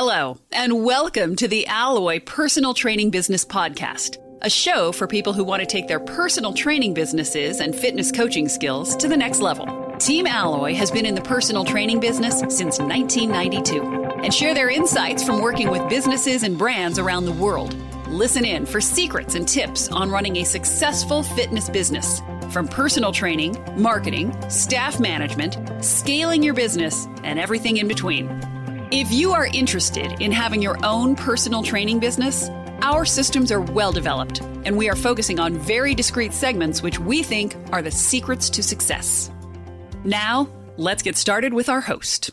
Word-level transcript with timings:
Hello, 0.00 0.38
and 0.52 0.84
welcome 0.84 1.34
to 1.34 1.48
the 1.48 1.66
Alloy 1.66 2.20
Personal 2.20 2.72
Training 2.72 3.10
Business 3.10 3.44
Podcast, 3.44 4.18
a 4.42 4.48
show 4.48 4.92
for 4.92 5.08
people 5.08 5.32
who 5.32 5.42
want 5.42 5.58
to 5.58 5.66
take 5.66 5.88
their 5.88 5.98
personal 5.98 6.52
training 6.52 6.94
businesses 6.94 7.58
and 7.58 7.74
fitness 7.74 8.12
coaching 8.12 8.48
skills 8.48 8.94
to 8.94 9.08
the 9.08 9.16
next 9.16 9.40
level. 9.40 9.66
Team 9.98 10.28
Alloy 10.28 10.72
has 10.74 10.92
been 10.92 11.04
in 11.04 11.16
the 11.16 11.20
personal 11.20 11.64
training 11.64 11.98
business 11.98 12.38
since 12.38 12.78
1992 12.78 13.82
and 14.22 14.32
share 14.32 14.54
their 14.54 14.70
insights 14.70 15.24
from 15.24 15.40
working 15.40 15.68
with 15.68 15.88
businesses 15.88 16.44
and 16.44 16.56
brands 16.56 17.00
around 17.00 17.24
the 17.24 17.32
world. 17.32 17.74
Listen 18.06 18.44
in 18.44 18.66
for 18.66 18.80
secrets 18.80 19.34
and 19.34 19.48
tips 19.48 19.88
on 19.88 20.12
running 20.12 20.36
a 20.36 20.44
successful 20.44 21.24
fitness 21.24 21.68
business. 21.68 22.22
From 22.52 22.68
personal 22.68 23.10
training, 23.10 23.56
marketing, 23.76 24.48
staff 24.48 25.00
management, 25.00 25.58
scaling 25.84 26.44
your 26.44 26.54
business, 26.54 27.08
and 27.24 27.40
everything 27.40 27.78
in 27.78 27.88
between. 27.88 28.57
If 28.90 29.12
you 29.12 29.32
are 29.32 29.46
interested 29.52 30.18
in 30.18 30.32
having 30.32 30.62
your 30.62 30.78
own 30.82 31.14
personal 31.14 31.62
training 31.62 31.98
business, 31.98 32.48
our 32.80 33.04
systems 33.04 33.52
are 33.52 33.60
well 33.60 33.92
developed, 33.92 34.40
and 34.64 34.78
we 34.78 34.88
are 34.88 34.96
focusing 34.96 35.38
on 35.38 35.58
very 35.58 35.94
discrete 35.94 36.32
segments 36.32 36.82
which 36.82 36.98
we 36.98 37.22
think 37.22 37.54
are 37.70 37.82
the 37.82 37.90
secrets 37.90 38.48
to 38.48 38.62
success. 38.62 39.30
Now, 40.04 40.48
let's 40.78 41.02
get 41.02 41.18
started 41.18 41.52
with 41.52 41.68
our 41.68 41.82
host. 41.82 42.30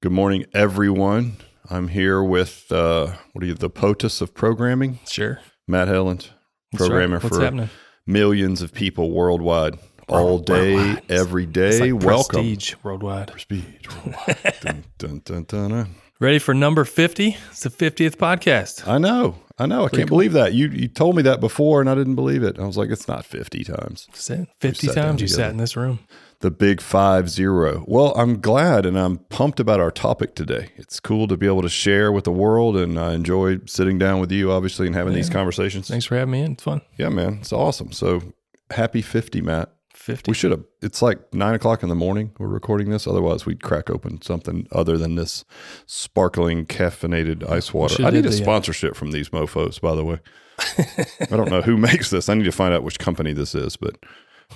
Good 0.00 0.12
morning, 0.12 0.46
everyone. 0.54 1.36
I'm 1.68 1.88
here 1.88 2.22
with 2.22 2.64
uh, 2.72 3.16
what 3.34 3.44
are 3.44 3.46
you, 3.46 3.52
the 3.52 3.68
POTUS 3.68 4.22
of 4.22 4.32
programming? 4.32 5.00
Sure. 5.06 5.38
Matt 5.68 5.88
Helland, 5.88 6.30
That's 6.72 6.80
right. 6.80 6.88
programmer 6.88 7.20
for 7.20 7.42
happening? 7.42 7.68
millions 8.06 8.62
of 8.62 8.72
people 8.72 9.10
worldwide, 9.10 9.78
all 10.08 10.38
day, 10.38 10.74
Worldwide. 10.74 11.10
every 11.10 11.44
It's 11.54 11.80
like 11.80 12.04
Welcome. 12.04 12.40
Prestige 12.40 12.74
worldwide. 12.82 13.30
Prestige. 13.32 13.64
worldwide. 13.88 14.54
dun, 14.60 14.84
dun, 14.98 15.22
dun, 15.24 15.44
dun, 15.44 15.70
dun. 15.70 15.94
Ready 16.20 16.38
for 16.38 16.54
number 16.54 16.84
50? 16.84 17.36
It's 17.50 17.60
the 17.60 17.70
50th 17.70 18.16
podcast. 18.16 18.86
I 18.86 18.98
know. 18.98 19.36
I 19.58 19.66
know. 19.66 19.84
I 19.84 19.88
can't 19.88 20.08
believe 20.08 20.32
that. 20.32 20.52
You 20.52 20.68
you 20.68 20.88
told 20.88 21.16
me 21.16 21.22
that 21.22 21.40
before 21.40 21.80
and 21.80 21.90
I 21.90 21.94
didn't 21.94 22.14
believe 22.14 22.42
it. 22.42 22.58
I 22.58 22.64
was 22.66 22.76
like, 22.76 22.90
it's 22.90 23.06
not 23.06 23.24
50 23.24 23.64
times. 23.64 24.06
That's 24.10 24.30
it. 24.30 24.48
50 24.60 24.88
times 24.88 25.20
you 25.20 25.28
sat 25.28 25.50
in 25.50 25.58
this 25.58 25.76
room. 25.76 26.00
The 26.40 26.50
big 26.50 26.80
five 26.80 27.30
zero. 27.30 27.84
Well, 27.86 28.12
I'm 28.16 28.40
glad 28.40 28.84
and 28.84 28.98
I'm 28.98 29.18
pumped 29.18 29.60
about 29.60 29.80
our 29.80 29.90
topic 29.90 30.34
today. 30.34 30.70
It's 30.76 31.00
cool 31.00 31.26
to 31.28 31.36
be 31.36 31.46
able 31.46 31.62
to 31.62 31.68
share 31.68 32.12
with 32.12 32.24
the 32.24 32.32
world 32.32 32.76
and 32.76 32.98
I 32.98 33.14
enjoy 33.14 33.58
sitting 33.66 33.98
down 33.98 34.20
with 34.20 34.30
you, 34.30 34.50
obviously, 34.52 34.86
and 34.86 34.94
having 34.94 35.14
these 35.14 35.30
conversations. 35.30 35.88
Thanks 35.88 36.04
for 36.04 36.16
having 36.16 36.32
me 36.32 36.42
in. 36.42 36.52
It's 36.52 36.62
fun. 36.62 36.80
Yeah, 36.96 37.08
man. 37.08 37.38
It's 37.40 37.52
awesome. 37.52 37.92
So 37.92 38.22
happy 38.70 39.02
50, 39.02 39.40
Matt. 39.40 39.72
50. 40.04 40.30
We 40.30 40.34
should 40.34 40.50
have. 40.50 40.62
It's 40.82 41.00
like 41.00 41.32
nine 41.32 41.54
o'clock 41.54 41.82
in 41.82 41.88
the 41.88 41.94
morning. 41.94 42.32
We're 42.38 42.46
recording 42.48 42.90
this. 42.90 43.06
Otherwise, 43.06 43.46
we'd 43.46 43.62
crack 43.62 43.88
open 43.88 44.20
something 44.20 44.66
other 44.70 44.98
than 44.98 45.14
this 45.14 45.46
sparkling 45.86 46.66
caffeinated 46.66 47.48
ice 47.48 47.72
water. 47.72 48.04
I 48.04 48.10
need 48.10 48.26
a 48.26 48.28
the, 48.28 48.40
uh, 48.40 48.42
sponsorship 48.42 48.96
from 48.96 49.12
these 49.12 49.32
mofo's, 49.32 49.78
by 49.78 49.94
the 49.94 50.04
way. 50.04 50.18
I 50.78 51.26
don't 51.36 51.50
know 51.50 51.62
who 51.62 51.76
makes 51.78 52.10
this. 52.10 52.28
I 52.28 52.34
need 52.34 52.44
to 52.44 52.52
find 52.52 52.74
out 52.74 52.82
which 52.82 52.98
company 52.98 53.32
this 53.32 53.54
is, 53.54 53.76
but 53.76 53.96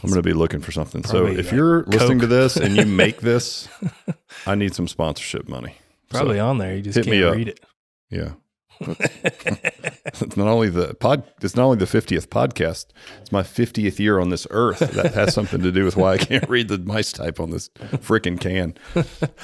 I'm 0.03 0.11
going 0.11 0.17
to 0.17 0.23
be 0.23 0.35
looking 0.35 0.61
for 0.61 0.71
something. 0.71 1.03
So 1.05 1.27
if 1.27 1.51
uh, 1.53 1.57
you're 1.57 1.85
listening 1.85 2.21
to 2.21 2.27
this 2.27 2.57
and 2.57 2.77
you 2.77 2.85
make 3.05 3.21
this, 3.23 3.69
I 4.47 4.55
need 4.55 4.75
some 4.75 4.87
sponsorship 4.87 5.49
money. 5.49 5.77
Probably 6.11 6.37
So, 6.37 6.47
on 6.47 6.59
there. 6.59 6.77
You 6.77 6.83
just 6.83 6.97
hit 6.97 7.07
can't 7.07 7.17
me 7.17 7.23
up. 7.25 7.35
read 7.35 7.49
it. 7.49 7.61
yeah. 8.11 8.33
it's 10.07 10.37
not 10.37 10.47
only 10.49 10.69
the 10.69 10.95
pod 10.95 11.23
it's 11.43 11.57
not 11.57 11.65
only 11.65 11.77
the 11.79 11.85
50th 11.85 12.27
podcast 12.29 12.87
it's 13.21 13.33
my 13.33 13.43
50th 13.43 13.99
year 13.99 14.19
on 14.21 14.31
this 14.31 14.47
earth 14.51 14.79
that 14.81 15.15
has 15.15 15.35
something 15.35 15.63
to 15.63 15.73
do 15.73 15.85
with 15.85 15.97
why 15.97 16.13
i 16.15 16.19
can't 16.19 16.49
read 16.49 16.69
the 16.69 16.79
mice 16.79 17.13
type 17.13 17.41
on 17.41 17.51
this 17.51 17.69
freaking 17.99 18.41
can 18.41 18.75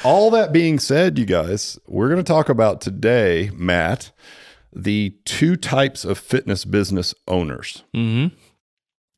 all 0.04 0.30
that 0.30 0.52
being 0.52 0.78
said 0.78 1.18
you 1.18 1.24
guys 1.26 1.78
we're 1.86 2.08
going 2.08 2.22
to 2.22 2.32
talk 2.32 2.48
about 2.48 2.80
today 2.80 3.50
matt 3.54 4.12
the 4.72 5.16
two 5.24 5.56
types 5.56 6.04
of 6.04 6.18
fitness 6.18 6.64
business 6.64 7.14
owners 7.28 7.82
Mm-hmm. 7.94 8.34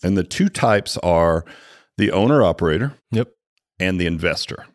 and 0.06 0.16
the 0.18 0.24
two 0.24 0.48
types 0.48 0.96
are 0.98 1.44
the 1.98 2.10
owner 2.12 2.42
operator 2.42 2.92
Yep. 3.12 3.28
and 3.80 3.98
the 4.00 4.06
investor. 4.06 4.66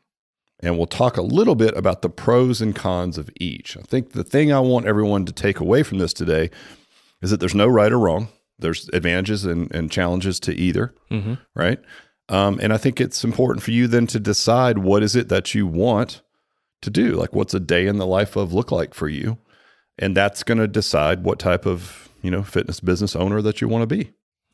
And 0.62 0.78
we'll 0.78 0.88
talk 0.88 1.18
a 1.18 1.22
little 1.24 1.56
bit 1.56 1.76
about 1.76 2.02
the 2.02 2.10
pros 2.10 2.62
and 2.62 2.76
cons 2.76 3.18
of 3.18 3.30
each. 3.40 3.76
I 3.78 3.82
think 3.82 4.12
the 4.12 4.24
thing 4.24 4.52
I 4.52 4.60
want 4.60 4.86
everyone 4.86 5.26
to 5.26 5.32
take 5.32 5.60
away 5.60 5.82
from 5.84 5.98
this 5.98 6.14
today 6.14 6.50
is 7.22 7.32
that 7.32 7.40
there's 7.40 7.56
no 7.56 7.68
right 7.68 7.92
or 7.92 8.00
wrong. 8.00 8.28
There's 8.60 8.88
advantages 8.94 9.44
and, 9.44 9.74
and 9.74 9.92
challenges 9.92 10.40
to 10.42 10.54
either, 10.54 10.94
Mm-hmm. 11.10 11.34
right? 11.56 11.80
Um, 12.30 12.60
and 12.62 12.72
I 12.72 12.78
think 12.78 13.02
it's 13.02 13.24
important 13.24 13.64
for 13.64 13.72
you 13.72 13.88
then 13.88 14.08
to 14.08 14.20
decide 14.20 14.78
what 14.78 15.04
is 15.04 15.16
it 15.16 15.30
that 15.30 15.54
you 15.56 15.66
want 15.68 16.22
to 16.82 16.90
do. 16.90 17.14
Like, 17.14 17.34
what's 17.34 17.54
a 17.54 17.60
day 17.60 17.88
in 17.88 17.98
the 17.98 18.06
life 18.08 18.36
of 18.36 18.54
look 18.54 18.72
like 18.72 18.94
for 18.94 19.10
you? 19.10 19.38
And 20.00 20.16
that's 20.16 20.44
going 20.44 20.60
to 20.60 20.68
decide 20.68 21.24
what 21.24 21.40
type 21.40 21.66
of 21.66 22.08
you 22.22 22.32
know 22.32 22.44
fitness 22.44 22.80
business 22.80 23.16
owner 23.16 23.42
that 23.42 23.62
you 23.62 23.68
want 23.68 23.82
to 23.82 23.88
be. 23.88 24.12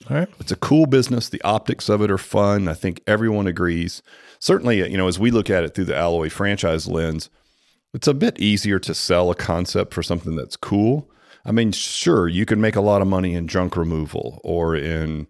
All 0.09 0.17
right. 0.17 0.29
It's 0.39 0.51
a 0.51 0.57
cool 0.57 0.85
business. 0.85 1.29
The 1.29 1.41
optics 1.41 1.89
of 1.89 2.01
it 2.01 2.11
are 2.11 2.17
fun. 2.17 2.67
I 2.67 2.73
think 2.73 3.01
everyone 3.07 3.47
agrees. 3.47 4.01
Certainly, 4.39 4.83
uh, 4.83 4.85
you 4.87 4.97
know, 4.97 5.07
as 5.07 5.19
we 5.19 5.31
look 5.31 5.49
at 5.49 5.63
it 5.63 5.73
through 5.73 5.85
the 5.85 5.97
Alloy 5.97 6.29
franchise 6.29 6.87
lens, 6.87 7.29
it's 7.93 8.07
a 8.07 8.13
bit 8.13 8.39
easier 8.39 8.79
to 8.79 8.93
sell 8.93 9.31
a 9.31 9.35
concept 9.35 9.93
for 9.93 10.03
something 10.03 10.35
that's 10.35 10.55
cool. 10.55 11.09
I 11.45 11.51
mean, 11.51 11.71
sure, 11.71 12.27
you 12.27 12.45
can 12.45 12.61
make 12.61 12.75
a 12.75 12.81
lot 12.81 13.01
of 13.01 13.07
money 13.07 13.33
in 13.33 13.47
junk 13.47 13.75
removal 13.75 14.39
or 14.43 14.75
in, 14.75 15.27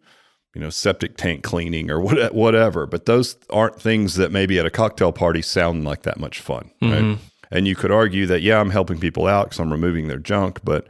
you 0.53 0.61
know, 0.61 0.69
septic 0.69 1.15
tank 1.15 1.43
cleaning 1.43 1.89
or 1.89 2.01
what, 2.01 2.33
whatever, 2.33 2.85
but 2.85 3.05
those 3.05 3.37
aren't 3.51 3.79
things 3.79 4.15
that 4.15 4.31
maybe 4.31 4.59
at 4.59 4.65
a 4.65 4.71
cocktail 4.71 5.11
party 5.11 5.41
sound 5.41 5.85
like 5.85 6.01
that 6.01 6.19
much 6.19 6.39
fun, 6.39 6.71
right? 6.81 7.01
Mm-hmm. 7.01 7.23
And 7.51 7.67
you 7.67 7.75
could 7.75 7.91
argue 7.91 8.25
that, 8.25 8.41
yeah, 8.41 8.59
I'm 8.59 8.71
helping 8.71 8.99
people 8.99 9.27
out 9.27 9.45
because 9.45 9.59
I'm 9.59 9.71
removing 9.71 10.07
their 10.07 10.17
junk, 10.17 10.59
but 10.63 10.87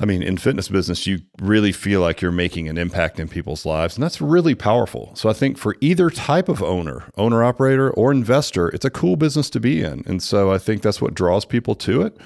I 0.00 0.06
mean, 0.06 0.22
in 0.22 0.38
fitness 0.38 0.68
business, 0.68 1.06
you 1.06 1.20
really 1.42 1.72
feel 1.72 2.00
like 2.00 2.22
you're 2.22 2.32
making 2.32 2.68
an 2.68 2.78
impact 2.78 3.20
in 3.20 3.28
people's 3.28 3.66
lives, 3.66 3.96
and 3.96 4.02
that's 4.02 4.20
really 4.20 4.54
powerful. 4.54 5.14
So 5.14 5.28
I 5.28 5.34
think 5.34 5.58
for 5.58 5.76
either 5.82 6.08
type 6.08 6.48
of 6.48 6.62
owner, 6.62 7.04
owner 7.18 7.44
operator 7.44 7.90
or 7.90 8.10
investor, 8.10 8.68
it's 8.68 8.86
a 8.86 8.90
cool 8.90 9.16
business 9.16 9.50
to 9.50 9.60
be 9.60 9.82
in. 9.82 10.02
And 10.06 10.22
so 10.22 10.50
I 10.50 10.56
think 10.58 10.80
that's 10.80 11.02
what 11.02 11.14
draws 11.14 11.44
people 11.44 11.74
to 11.76 12.00
it. 12.00 12.16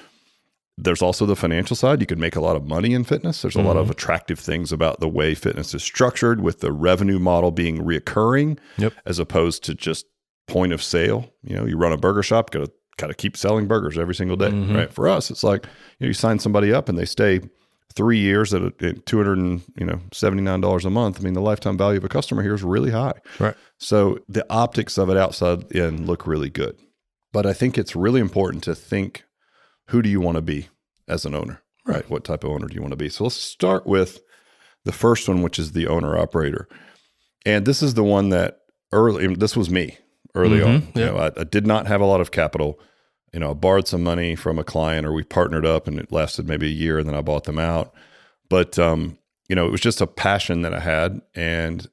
There's 0.77 1.01
also 1.01 1.25
the 1.25 1.35
financial 1.35 1.75
side. 1.75 1.99
You 1.99 2.07
can 2.07 2.19
make 2.19 2.35
a 2.35 2.41
lot 2.41 2.55
of 2.55 2.65
money 2.65 2.93
in 2.93 3.03
fitness. 3.03 3.41
There's 3.41 3.55
a 3.55 3.61
lot 3.61 3.77
of 3.77 3.83
mm-hmm. 3.83 3.91
attractive 3.91 4.39
things 4.39 4.71
about 4.71 4.99
the 4.99 5.07
way 5.07 5.33
fitness 5.33 5.73
is 5.73 5.83
structured 5.83 6.41
with 6.41 6.59
the 6.59 6.71
revenue 6.71 7.19
model 7.19 7.51
being 7.51 7.77
reoccurring 7.77 8.57
Yep. 8.77 8.93
as 9.05 9.19
opposed 9.19 9.63
to 9.65 9.75
just 9.75 10.05
point 10.47 10.73
of 10.73 10.83
sale. 10.83 11.31
You 11.43 11.55
know, 11.55 11.65
you 11.65 11.77
run 11.77 11.93
a 11.93 11.97
burger 11.97 12.23
shop, 12.23 12.51
got 12.51 12.65
to 12.65 12.71
got 12.97 13.07
to 13.07 13.13
keep 13.13 13.35
selling 13.35 13.67
burgers 13.67 13.97
every 13.97 14.15
single 14.15 14.37
day, 14.37 14.49
mm-hmm. 14.49 14.75
right? 14.75 14.93
For 14.93 15.07
us, 15.07 15.29
it's 15.29 15.43
like 15.43 15.65
you, 15.99 16.05
know, 16.05 16.07
you 16.07 16.13
sign 16.13 16.39
somebody 16.39 16.71
up 16.73 16.87
and 16.89 16.97
they 16.97 17.05
stay 17.05 17.41
three 17.95 18.19
years 18.19 18.53
at, 18.53 18.61
a, 18.61 18.73
at 18.81 19.05
two 19.05 19.17
hundred 19.17 19.37
and 19.37 19.61
you 19.77 19.85
know 19.85 19.99
seventy 20.11 20.41
nine 20.43 20.61
dollars 20.61 20.85
a 20.85 20.89
month. 20.89 21.19
I 21.19 21.23
mean, 21.23 21.33
the 21.33 21.41
lifetime 21.41 21.77
value 21.77 21.97
of 21.97 22.03
a 22.03 22.09
customer 22.09 22.41
here 22.43 22.53
is 22.53 22.63
really 22.63 22.91
high. 22.91 23.13
Right. 23.39 23.55
So 23.77 24.19
the 24.27 24.45
optics 24.49 24.97
of 24.97 25.09
it 25.09 25.17
outside 25.17 25.71
in 25.71 26.05
look 26.05 26.25
really 26.27 26.49
good, 26.49 26.77
but 27.33 27.45
I 27.45 27.53
think 27.53 27.77
it's 27.77 27.95
really 27.95 28.21
important 28.21 28.63
to 28.65 28.75
think 28.75 29.23
who 29.89 30.01
do 30.01 30.09
you 30.09 30.19
want 30.19 30.35
to 30.35 30.41
be 30.41 30.67
as 31.07 31.25
an 31.25 31.35
owner, 31.35 31.61
right? 31.85 32.09
What 32.09 32.23
type 32.23 32.43
of 32.43 32.51
owner 32.51 32.67
do 32.67 32.73
you 32.75 32.81
want 32.81 32.91
to 32.93 32.97
be? 32.97 33.09
So 33.09 33.23
let's 33.25 33.35
start 33.35 33.85
with 33.85 34.19
the 34.83 34.91
first 34.91 35.27
one, 35.27 35.41
which 35.41 35.59
is 35.59 35.71
the 35.73 35.87
owner 35.87 36.17
operator, 36.17 36.67
and 37.45 37.65
this 37.65 37.81
is 37.83 37.93
the 37.93 38.03
one 38.03 38.29
that 38.29 38.59
early. 38.91 39.33
This 39.35 39.55
was 39.57 39.69
me 39.69 39.97
early 40.33 40.59
Mhm, 40.59 40.65
on. 40.67 40.73
You 40.73 40.89
yeah. 40.95 41.05
know, 41.11 41.17
I, 41.17 41.31
I 41.37 41.43
did 41.43 41.65
not 41.67 41.87
have 41.87 42.01
a 42.01 42.05
lot 42.05 42.21
of 42.21 42.31
capital. 42.31 42.79
You 43.35 43.41
know, 43.41 43.51
I 43.51 43.53
borrowed 43.53 43.85
some 43.85 44.01
money 44.01 44.33
from 44.33 44.57
a 44.57 44.63
client, 44.63 45.05
or 45.05 45.11
we 45.11 45.23
partnered 45.23 45.65
up, 45.65 45.87
and 45.87 45.99
it 45.99 46.09
lasted 46.09 46.47
maybe 46.47 46.67
a 46.67 46.71
year, 46.71 46.97
and 46.97 47.05
then 47.05 47.15
I 47.15 47.21
bought 47.21 47.43
them 47.43 47.59
out. 47.59 47.93
But 48.49 48.79
um, 48.79 49.17
you 49.49 49.57
know, 49.57 49.67
it 49.67 49.71
was 49.71 49.81
just 49.81 49.99
a 49.99 50.07
passion 50.07 50.61
that 50.61 50.73
I 50.73 50.79
had, 50.79 51.21
and 51.35 51.85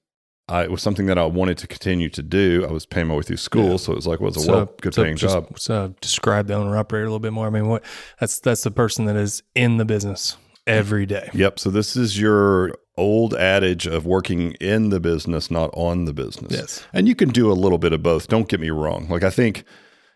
I, 0.49 0.63
it 0.63 0.71
was 0.71 0.83
something 0.83 1.07
that 1.07 1.19
I 1.19 1.25
wanted 1.25 1.59
to 1.59 1.67
continue 1.67 2.09
to 2.11 2.23
do. 2.23 2.65
I 2.65 2.71
was 2.71 2.87
paying 2.87 3.09
my 3.09 3.17
way 3.17 3.23
through 3.23 3.39
school, 3.39 3.79
so 3.79 3.91
it 3.91 3.97
was 3.97 4.07
like, 4.07 4.21
well, 4.21 4.29
it's 4.29 4.47
a 4.47 4.53
well, 4.53 4.73
good 4.81 4.95
paying 4.95 5.17
just, 5.17 5.35
job. 5.35 5.59
So 5.59 5.93
describe 6.01 6.47
the 6.47 6.55
owner 6.55 6.77
operator 6.77 7.07
a 7.07 7.09
little 7.09 7.19
bit 7.19 7.33
more. 7.33 7.49
I 7.49 7.51
mean, 7.51 7.67
what 7.67 7.83
that's 8.21 8.39
that's 8.39 8.63
the 8.63 8.71
person 8.71 9.07
that 9.07 9.17
is 9.17 9.43
in 9.57 9.79
the 9.79 9.85
business 9.85 10.37
every 10.69 11.07
day. 11.07 11.29
Yep. 11.35 11.59
So 11.59 11.71
this 11.71 11.97
is 11.97 12.21
your 12.21 12.73
old 12.97 13.35
adage 13.35 13.89
of 13.89 14.07
working 14.07 14.53
in 14.61 14.91
the 14.91 15.01
business, 15.01 15.51
not 15.51 15.71
on 15.75 16.05
the 16.05 16.13
business. 16.13 16.53
Yes. 16.53 16.87
And 16.93 17.09
you 17.09 17.17
can 17.17 17.31
do 17.31 17.51
a 17.51 17.55
little 17.55 17.79
bit 17.79 17.93
of 17.93 18.01
both. 18.01 18.29
Don't 18.29 18.49
get 18.49 18.61
me 18.61 18.71
wrong. 18.71 19.09
Like 19.09 19.25
I 19.25 19.31
think 19.31 19.65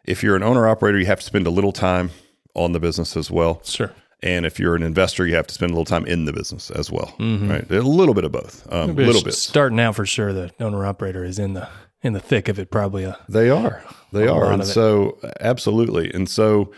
if 0.06 0.22
you're 0.22 0.36
an 0.36 0.42
owner 0.42 0.68
operator, 0.68 0.98
you 0.98 1.06
have 1.06 1.20
to 1.20 1.26
spend 1.26 1.46
a 1.46 1.50
little 1.50 1.72
time 1.72 2.10
on 2.54 2.72
the 2.72 2.80
business 2.80 3.16
as 3.16 3.30
well. 3.30 3.60
Sure. 3.64 3.92
And 4.22 4.46
if 4.46 4.58
you're 4.58 4.74
an 4.74 4.82
investor, 4.82 5.26
you 5.26 5.34
have 5.36 5.46
to 5.46 5.54
spend 5.54 5.70
a 5.70 5.74
little 5.74 5.84
time 5.84 6.06
in 6.06 6.24
the 6.24 6.32
business 6.32 6.70
as 6.70 6.90
well. 6.90 7.14
Right. 7.20 7.70
A 7.70 7.82
little 7.82 8.14
bit 8.14 8.24
of 8.24 8.32
both. 8.32 8.66
Um, 8.72 8.90
a 8.90 8.94
But 8.94 9.04
little 9.06 9.22
bit. 9.22 9.34
Starting 9.34 9.78
out 9.78 9.94
for 9.94 10.06
sure, 10.06 10.32
the 10.32 10.50
owner 10.58 10.86
operator 10.86 11.22
is 11.24 11.38
in 11.38 11.52
the 11.52 11.68
in 12.02 12.12
the 12.14 12.20
thick 12.20 12.48
of 12.48 12.58
it. 12.58 12.70
Probably 12.70 13.04
a 13.04 13.18
They 13.28 13.50
are. 13.50 13.84
They 14.12 14.26
are. 14.26 14.50
And 14.52 14.62
it. 14.62 14.66
so, 14.66 15.18
absolutely. 15.40 16.12
And 16.14 16.28
so, 16.30 16.72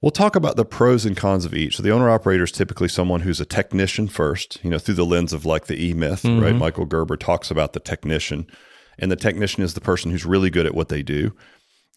we'll 0.00 0.10
talk 0.10 0.34
about 0.34 0.56
the 0.56 0.64
pros 0.64 1.04
and 1.06 1.16
cons 1.16 1.44
of 1.44 1.54
each. 1.54 1.76
So, 1.76 1.82
the 1.82 1.90
owner 1.90 2.10
operator 2.10 2.44
is 2.44 2.52
typically 2.52 2.88
someone 2.88 3.20
who's 3.20 3.40
a 3.40 3.44
technician 3.44 4.08
first, 4.08 4.58
you 4.64 4.70
know, 4.70 4.78
through 4.78 4.94
the 4.94 5.04
lens 5.06 5.32
of 5.32 5.44
like 5.46 5.66
the 5.66 5.80
E 5.82 5.92
Myth, 5.94 6.22
Mm-hmm. 6.22 6.42
right? 6.42 6.54
Michael 6.56 6.86
Gerber 6.86 7.16
talks 7.16 7.50
about 7.52 7.72
the 7.72 7.80
technician. 7.80 8.46
And 8.98 9.10
the 9.12 9.16
technician 9.16 9.62
is 9.62 9.74
the 9.74 9.80
person 9.80 10.10
who's 10.10 10.26
really 10.26 10.50
good 10.50 10.66
at 10.66 10.74
what 10.74 10.88
they 10.88 11.02
do. 11.02 11.34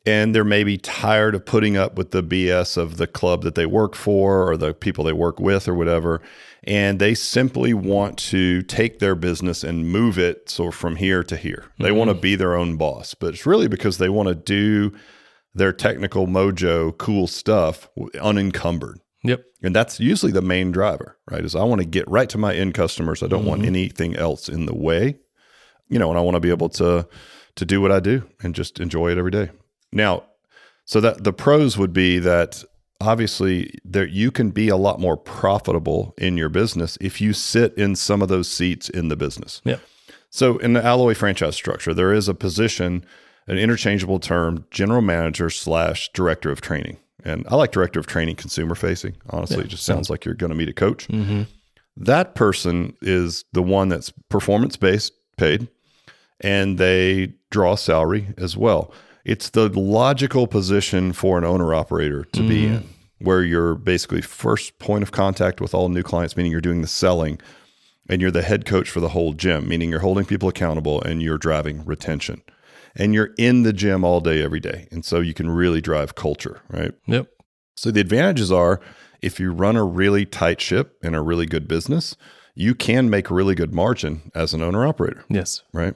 And 0.06 0.36
they're 0.36 0.44
maybe 0.44 0.78
tired 0.78 1.34
of 1.34 1.46
putting 1.46 1.78
up 1.78 1.98
with 1.98 2.12
the 2.12 2.24
BS 2.24 2.76
of 2.76 2.98
the 2.98 3.08
club 3.08 3.44
that 3.44 3.56
they 3.56 3.66
work 3.66 3.96
for 3.96 4.50
or 4.50 4.58
the 4.58 4.74
people 4.74 5.04
they 5.04 5.14
work 5.14 5.40
with 5.40 5.68
or 5.68 5.74
whatever. 5.74 6.22
And 6.66 7.00
they 7.00 7.14
simply 7.14 7.74
want 7.74 8.18
to 8.20 8.62
take 8.64 9.00
their 9.00 9.16
business 9.16 9.64
and 9.64 9.90
move 9.90 10.18
it 10.18 10.50
so 10.50 10.72
from 10.72 10.98
here 10.98 11.24
to 11.24 11.38
here. 11.38 11.66
They 11.80 11.90
mm-hmm. 11.90 11.98
want 11.98 12.10
to 12.10 12.16
be 12.16 12.36
their 12.36 12.56
own 12.56 12.76
boss, 12.78 13.14
but 13.14 13.34
it's 13.34 13.46
really 13.46 13.68
because 13.68 13.98
they 13.98 14.10
want 14.10 14.30
to 14.30 14.36
do 14.36 14.94
their 15.54 15.72
technical 15.72 16.28
mojo 16.28 16.98
cool 16.98 17.28
stuff 17.28 17.90
unencumbered. 18.20 19.00
Yep. 19.24 19.46
And 19.62 19.74
that's 19.74 20.00
usually 20.02 20.34
the 20.34 20.42
main 20.42 20.72
driver, 20.72 21.18
right? 21.30 21.46
Is 21.46 21.56
I 21.56 21.64
want 21.64 21.80
to 21.80 21.88
get 21.88 22.10
right 22.10 22.30
to 22.30 22.38
my 22.38 22.54
end 22.54 22.74
customers. 22.74 23.24
I 23.24 23.28
don't 23.28 23.46
want 23.46 23.62
mm-hmm. 23.62 23.70
anything 23.70 24.16
else 24.18 24.50
in 24.50 24.66
the 24.66 24.76
way. 24.76 25.18
You 25.88 26.00
know, 26.00 26.10
and 26.10 26.18
I 26.18 26.22
want 26.22 26.36
to 26.36 26.42
be 26.42 26.50
able 26.50 26.70
to 26.70 27.08
to 27.56 27.66
do 27.66 27.80
what 27.80 27.92
I 27.92 28.00
do 28.00 28.28
and 28.42 28.56
just 28.56 28.80
enjoy 28.80 29.12
it 29.12 29.18
every 29.18 29.32
day. 29.32 29.52
Now, 29.94 30.24
so 30.86 31.00
that 31.02 31.24
the 31.24 31.34
pros 31.34 31.78
would 31.78 31.94
be 31.94 32.20
that 32.20 32.64
obviously 33.00 33.80
there 33.84 34.08
you 34.08 34.32
can 34.32 34.52
be 34.52 34.70
a 34.70 34.78
lot 34.78 35.00
more 35.00 35.18
profitable 35.18 36.14
in 36.18 36.38
your 36.38 36.50
business 36.50 36.98
if 37.02 37.22
you 37.22 37.34
sit 37.34 37.74
in 37.78 37.96
some 37.96 38.22
of 38.22 38.30
those 38.30 38.50
seats 38.50 38.90
in 38.90 39.08
the 39.08 39.16
business. 39.16 39.62
Yeah. 39.64 39.78
So 40.30 40.58
in 40.58 40.74
the 40.74 40.84
Alloy 40.84 41.14
franchise 41.14 41.56
structure, 41.56 41.94
there 41.94 42.12
is 42.12 42.28
a 42.28 42.34
position, 42.34 43.06
an 43.48 43.58
interchangeable 43.58 44.20
term, 44.20 44.66
general 44.72 45.02
manager 45.02 45.50
slash 45.50 46.10
director 46.14 46.50
of 46.50 46.60
training. 46.60 46.98
And 47.24 47.46
I 47.48 47.56
like 47.56 47.72
director 47.72 48.00
of 48.00 48.08
training 48.08 48.36
consumer 48.36 48.76
facing. 48.76 49.16
Honestly, 49.30 49.58
Yeah, 49.58 49.64
it 49.64 49.70
just 49.70 49.86
sounds 49.86 50.10
like 50.10 50.26
you're 50.26 50.34
going 50.34 50.50
to 50.50 50.56
meet 50.56 50.70
a 50.70 50.74
coach. 50.74 51.08
Mm-hmm. 51.08 51.44
That 51.96 52.36
person 52.36 52.98
is 53.02 53.46
the 53.54 53.62
one 53.62 53.90
that's 53.90 54.12
performance 54.30 54.76
based 54.76 55.14
paid 55.38 55.68
and 56.40 56.78
they 56.78 57.34
draw 57.52 57.76
salary 57.76 58.34
as 58.38 58.58
well. 58.58 58.92
It's 59.26 59.50
the 59.50 59.70
logical 59.70 60.48
position 60.48 61.14
for 61.14 61.38
an 61.38 61.44
owner 61.44 61.74
operator 61.74 62.26
to 62.26 62.48
be 62.48 62.64
mm-hmm. 62.64 62.76
in, 62.76 62.90
where 63.20 63.42
you're 63.42 63.76
basically 63.76 64.22
first 64.22 64.78
point 64.80 65.04
of 65.04 65.12
contact 65.12 65.62
with 65.62 65.74
all 65.74 65.90
new 65.90 66.04
clients, 66.04 66.36
meaning 66.36 66.52
you're 66.52 66.62
doing 66.62 66.82
the 66.82 66.88
selling 66.88 67.40
and 68.10 68.22
you're 68.22 68.32
the 68.32 68.42
head 68.42 68.66
coach 68.66 68.90
for 68.90 69.00
the 69.00 69.10
whole 69.10 69.34
gym, 69.34 69.68
meaning 69.68 69.90
you're 69.90 70.00
holding 70.00 70.26
people 70.26 70.50
accountable 70.50 71.02
and 71.02 71.22
you're 71.22 71.38
driving 71.38 71.86
retention. 71.86 72.42
And 72.96 73.14
you're 73.14 73.34
in 73.38 73.64
the 73.64 73.74
gym 73.74 74.04
all 74.04 74.20
day, 74.20 74.44
every 74.44 74.60
day. 74.60 74.88
And 74.92 75.04
so 75.04 75.20
you 75.20 75.34
can 75.34 75.50
really 75.50 75.82
drive 75.82 76.16
culture, 76.16 76.62
right? 76.70 76.94
Yep. 77.08 77.28
So 77.76 77.90
the 77.92 78.02
advantages 78.02 78.52
are 78.52 78.82
if 79.22 79.40
you 79.40 79.52
run 79.52 79.78
a 79.78 79.84
really 79.86 80.26
tight 80.26 80.62
ship 80.62 80.98
and 81.02 81.16
a 81.16 81.22
really 81.22 81.46
good 81.46 81.68
business, 81.68 82.16
you 82.56 82.76
can 82.76 83.10
make 83.10 83.30
a 83.30 83.34
really 83.34 83.56
good 83.56 83.74
margin 83.74 84.32
as 84.36 84.54
an 84.54 84.62
owner 84.62 84.86
operator, 84.86 85.24
Yes. 85.30 85.64
right? 85.74 85.96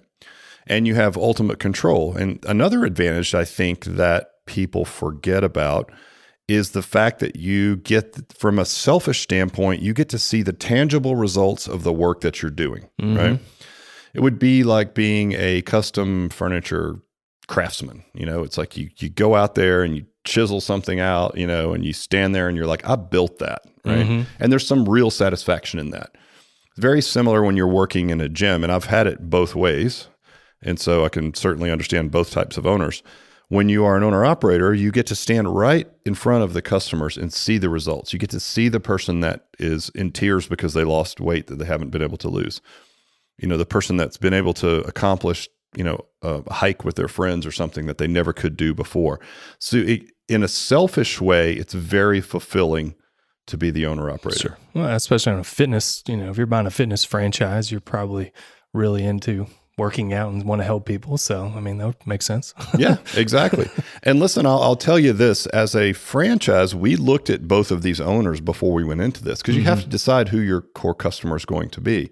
And 0.67 0.87
you 0.87 0.95
have 0.95 1.17
ultimate 1.17 1.59
control. 1.59 2.15
And 2.15 2.43
another 2.45 2.85
advantage 2.85 3.33
I 3.33 3.45
think 3.45 3.85
that 3.85 4.31
people 4.45 4.85
forget 4.85 5.43
about 5.43 5.91
is 6.47 6.71
the 6.71 6.81
fact 6.81 7.19
that 7.19 7.35
you 7.35 7.75
get 7.77 8.33
from 8.33 8.57
a 8.57 8.65
selfish 8.65 9.21
standpoint, 9.21 9.81
you 9.81 9.93
get 9.93 10.09
to 10.09 10.19
see 10.19 10.41
the 10.41 10.53
tangible 10.53 11.15
results 11.15 11.67
of 11.67 11.83
the 11.83 11.91
work 11.91 12.21
that 12.21 12.41
you're 12.41 12.51
doing, 12.51 12.89
mm-hmm. 13.01 13.17
right? 13.17 13.39
It 14.13 14.21
would 14.21 14.39
be 14.39 14.63
like 14.63 14.93
being 14.93 15.33
a 15.33 15.61
custom 15.63 16.29
furniture 16.29 16.95
craftsman. 17.47 18.03
You 18.13 18.25
know, 18.25 18.43
it's 18.43 18.57
like 18.57 18.77
you 18.77 18.89
you 18.97 19.09
go 19.09 19.35
out 19.35 19.55
there 19.55 19.83
and 19.83 19.95
you 19.95 20.05
chisel 20.23 20.61
something 20.61 20.99
out, 20.99 21.37
you 21.37 21.47
know, 21.47 21.73
and 21.73 21.85
you 21.85 21.93
stand 21.93 22.33
there 22.33 22.47
and 22.47 22.57
you're 22.57 22.67
like, 22.67 22.87
I 22.87 22.95
built 22.95 23.39
that, 23.39 23.61
right? 23.85 24.05
Mm-hmm. 24.05 24.21
And 24.39 24.51
there's 24.51 24.67
some 24.67 24.87
real 24.87 25.11
satisfaction 25.11 25.79
in 25.79 25.91
that. 25.91 26.11
Very 26.77 27.01
similar 27.01 27.43
when 27.43 27.57
you're 27.57 27.67
working 27.67 28.09
in 28.09 28.21
a 28.21 28.29
gym, 28.29 28.63
and 28.63 28.71
I've 28.71 28.85
had 28.85 29.07
it 29.07 29.29
both 29.29 29.55
ways. 29.55 30.07
And 30.61 30.79
so 30.79 31.05
I 31.05 31.09
can 31.09 31.33
certainly 31.33 31.71
understand 31.71 32.11
both 32.11 32.31
types 32.31 32.57
of 32.57 32.65
owners. 32.65 33.03
When 33.49 33.69
you 33.69 33.85
are 33.85 33.95
an 33.95 34.03
owner 34.03 34.25
operator, 34.25 34.73
you 34.73 34.91
get 34.91 35.07
to 35.07 35.15
stand 35.15 35.55
right 35.55 35.87
in 36.05 36.15
front 36.15 36.43
of 36.43 36.53
the 36.53 36.61
customers 36.61 37.15
and 37.15 37.31
see 37.31 37.57
the 37.57 37.69
results. 37.69 38.11
You 38.11 38.19
get 38.19 38.29
to 38.31 38.41
see 38.41 38.67
the 38.67 38.81
person 38.81 39.21
that 39.21 39.45
is 39.57 39.89
in 39.95 40.11
tears 40.11 40.47
because 40.47 40.73
they 40.73 40.83
lost 40.83 41.21
weight 41.21 41.47
that 41.47 41.57
they 41.57 41.65
haven't 41.65 41.91
been 41.91 42.01
able 42.01 42.17
to 42.17 42.29
lose 42.29 42.61
you 43.37 43.47
know 43.47 43.57
the 43.57 43.65
person 43.65 43.97
that's 43.97 44.17
been 44.17 44.33
able 44.33 44.53
to 44.53 44.79
accomplish 44.81 45.47
you 45.75 45.83
know 45.83 46.05
a 46.21 46.53
hike 46.53 46.83
with 46.83 46.95
their 46.95 47.07
friends 47.07 47.45
or 47.45 47.51
something 47.51 47.85
that 47.85 47.97
they 47.97 48.07
never 48.07 48.33
could 48.33 48.57
do 48.57 48.73
before 48.73 49.19
so 49.59 49.77
it, 49.77 50.11
in 50.27 50.43
a 50.43 50.47
selfish 50.47 51.21
way 51.21 51.53
it's 51.53 51.73
very 51.73 52.21
fulfilling 52.21 52.95
to 53.45 53.57
be 53.57 53.71
the 53.71 53.85
owner 53.85 54.09
operator 54.09 54.39
Sure. 54.39 54.57
Well, 54.73 54.93
especially 54.93 55.33
on 55.33 55.39
a 55.39 55.43
fitness, 55.43 56.03
you 56.05 56.17
know, 56.17 56.29
if 56.29 56.37
you're 56.37 56.45
buying 56.45 56.67
a 56.67 56.71
fitness 56.71 57.05
franchise, 57.05 57.71
you're 57.71 57.79
probably 57.79 58.33
really 58.73 59.05
into 59.05 59.47
working 59.77 60.11
out 60.13 60.31
and 60.31 60.43
want 60.43 60.59
to 60.59 60.65
help 60.65 60.85
people. 60.85 61.17
So, 61.17 61.53
I 61.55 61.59
mean, 61.59 61.77
that 61.77 61.85
would 61.85 62.07
make 62.07 62.21
sense. 62.21 62.53
yeah 62.77 62.97
exactly 63.15 63.69
and 64.03 64.19
listen 64.19 64.45
I'll, 64.45 64.61
I'll 64.61 64.75
tell 64.75 64.99
you 64.99 65.13
this 65.13 65.45
as 65.47 65.75
a 65.75 65.93
franchise 65.93 66.75
we 66.75 66.95
looked 66.95 67.29
at 67.29 67.47
both 67.47 67.71
of 67.71 67.81
these 67.81 67.99
owners 67.99 68.41
before 68.41 68.73
we 68.73 68.83
went 68.83 69.01
into 69.01 69.23
this 69.23 69.41
because 69.41 69.55
you 69.55 69.63
have 69.63 69.79
mm-hmm. 69.79 69.85
to 69.85 69.89
decide 69.91 70.29
who 70.29 70.39
your 70.39 70.61
core 70.61 70.93
customer 70.93 71.35
is 71.35 71.45
going 71.45 71.69
to 71.69 71.81
be 71.81 72.09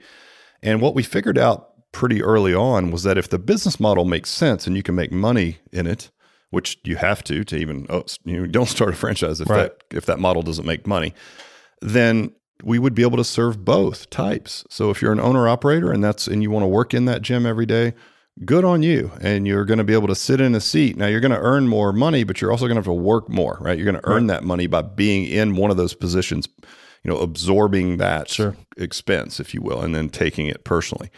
and 0.63 0.81
what 0.81 0.95
we 0.95 1.03
figured 1.03 1.37
out 1.37 1.71
pretty 1.91 2.23
early 2.23 2.53
on 2.53 2.91
was 2.91 3.03
that 3.03 3.17
if 3.17 3.29
the 3.29 3.39
business 3.39 3.79
model 3.79 4.05
makes 4.05 4.29
sense 4.29 4.67
and 4.67 4.75
you 4.75 4.83
can 4.83 4.95
make 4.95 5.11
money 5.11 5.57
in 5.71 5.87
it 5.87 6.09
which 6.49 6.77
you 6.83 6.95
have 6.95 7.23
to 7.23 7.43
to 7.43 7.55
even 7.57 7.85
oh, 7.89 8.03
you 8.23 8.41
know, 8.41 8.47
don't 8.47 8.69
start 8.69 8.93
a 8.93 8.95
franchise 8.95 9.41
if 9.41 9.49
Right. 9.49 9.71
that 9.89 9.97
if 9.97 10.05
that 10.05 10.19
model 10.19 10.41
doesn't 10.41 10.65
make 10.65 10.87
money 10.87 11.13
then 11.81 12.31
we 12.63 12.79
would 12.79 12.95
be 12.95 13.01
able 13.01 13.17
to 13.17 13.23
serve 13.23 13.65
both 13.65 14.09
types. 14.09 14.65
So 14.69 14.89
if 14.89 15.01
you're 15.01 15.11
an 15.11 15.19
owner 15.19 15.47
operator 15.47 15.91
and 15.91 16.03
that's 16.03 16.27
and 16.27 16.41
you 16.41 16.51
want 16.51 16.63
to 16.63 16.67
work 16.67 16.93
in 16.93 17.05
that 17.05 17.21
gym 17.21 17.45
every 17.45 17.65
day, 17.65 17.93
good 18.43 18.65
on 18.65 18.83
you. 18.83 19.11
And 19.21 19.47
you're 19.47 19.65
going 19.65 19.77
to 19.77 19.83
be 19.83 19.93
able 19.93 20.07
to 20.07 20.15
sit 20.15 20.41
in 20.41 20.55
a 20.55 20.61
seat. 20.61 20.97
Now 20.97 21.07
you're 21.07 21.19
going 21.19 21.31
to 21.31 21.39
earn 21.39 21.67
more 21.67 21.93
money, 21.93 22.23
but 22.23 22.41
you're 22.41 22.51
also 22.51 22.65
going 22.65 22.75
to 22.75 22.79
have 22.79 22.85
to 22.85 22.93
work 22.93 23.29
more, 23.29 23.57
right? 23.61 23.77
You're 23.77 23.89
going 23.89 24.01
to 24.01 24.09
earn 24.09 24.27
that 24.27 24.43
money 24.43 24.67
by 24.67 24.81
being 24.81 25.25
in 25.25 25.55
one 25.55 25.71
of 25.71 25.77
those 25.77 25.93
positions, 25.93 26.47
you 27.03 27.11
know, 27.11 27.17
absorbing 27.17 27.97
that 27.97 28.29
Sure. 28.29 28.55
expense, 28.77 29.39
if 29.39 29.53
you 29.53 29.61
will, 29.61 29.81
and 29.81 29.93
then 29.93 30.09
taking 30.09 30.47
it 30.47 30.63
personally. 30.63 31.09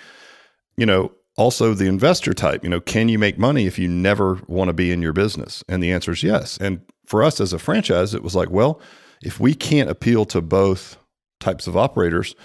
You 0.75 0.85
know, 0.85 1.11
also 1.37 1.73
the 1.73 1.85
investor 1.85 2.33
type, 2.33 2.63
you 2.63 2.69
know, 2.69 2.81
can 2.81 3.09
you 3.09 3.19
make 3.19 3.37
money 3.37 3.67
if 3.67 3.77
you 3.79 3.87
never 3.87 4.41
want 4.47 4.69
to 4.69 4.73
be 4.73 4.91
in 4.91 5.01
your 5.01 5.13
business? 5.13 5.63
And 5.69 5.81
the 5.81 5.91
answer 5.91 6.11
is 6.11 6.23
yes. 6.23 6.57
And 6.57 6.81
for 7.05 7.23
us 7.23 7.39
as 7.39 7.53
a 7.53 7.59
franchise, 7.59 8.13
it 8.13 8.23
was 8.23 8.35
like, 8.35 8.49
well, 8.49 8.81
if 9.21 9.39
we 9.39 9.53
can't 9.53 9.89
appeal 9.89 10.25
to 10.25 10.41
both 10.41 10.97
types 11.39 11.67
of 11.67 11.77
operators, 11.77 12.35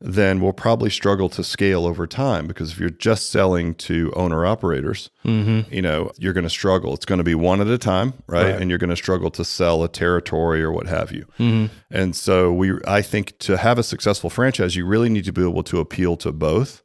then 0.00 0.40
we'll 0.40 0.52
probably 0.52 0.90
struggle 0.90 1.28
to 1.30 1.42
scale 1.42 1.86
over 1.86 2.06
time 2.06 2.46
because 2.46 2.72
if 2.72 2.78
you're 2.78 2.90
just 2.90 3.30
selling 3.30 3.74
to 3.74 4.12
owner 4.14 4.44
operators, 4.44 5.10
mm-hmm. 5.24 5.72
you 5.72 5.80
know, 5.80 6.10
you're 6.18 6.34
going 6.34 6.44
to 6.44 6.50
struggle. 6.50 6.92
It's 6.92 7.06
going 7.06 7.18
to 7.18 7.24
be 7.24 7.34
one 7.34 7.60
at 7.60 7.66
a 7.68 7.78
time, 7.78 8.12
right? 8.26 8.44
Right. 8.44 8.60
And 8.60 8.70
you're 8.70 8.78
going 8.78 8.90
to 8.90 8.96
struggle 8.96 9.30
to 9.30 9.44
sell 9.44 9.82
a 9.82 9.88
territory 9.88 10.62
or 10.62 10.70
what 10.70 10.86
have 10.86 11.12
you. 11.12 11.26
Mm-hmm. 11.38 11.74
And 11.90 12.14
so 12.14 12.52
we 12.52 12.74
I 12.86 13.00
think 13.02 13.38
to 13.38 13.56
have 13.56 13.78
a 13.78 13.82
successful 13.82 14.28
franchise, 14.28 14.76
you 14.76 14.86
really 14.86 15.08
need 15.08 15.24
to 15.24 15.32
be 15.32 15.42
able 15.42 15.62
to 15.64 15.80
appeal 15.80 16.16
to 16.18 16.32
both. 16.32 16.82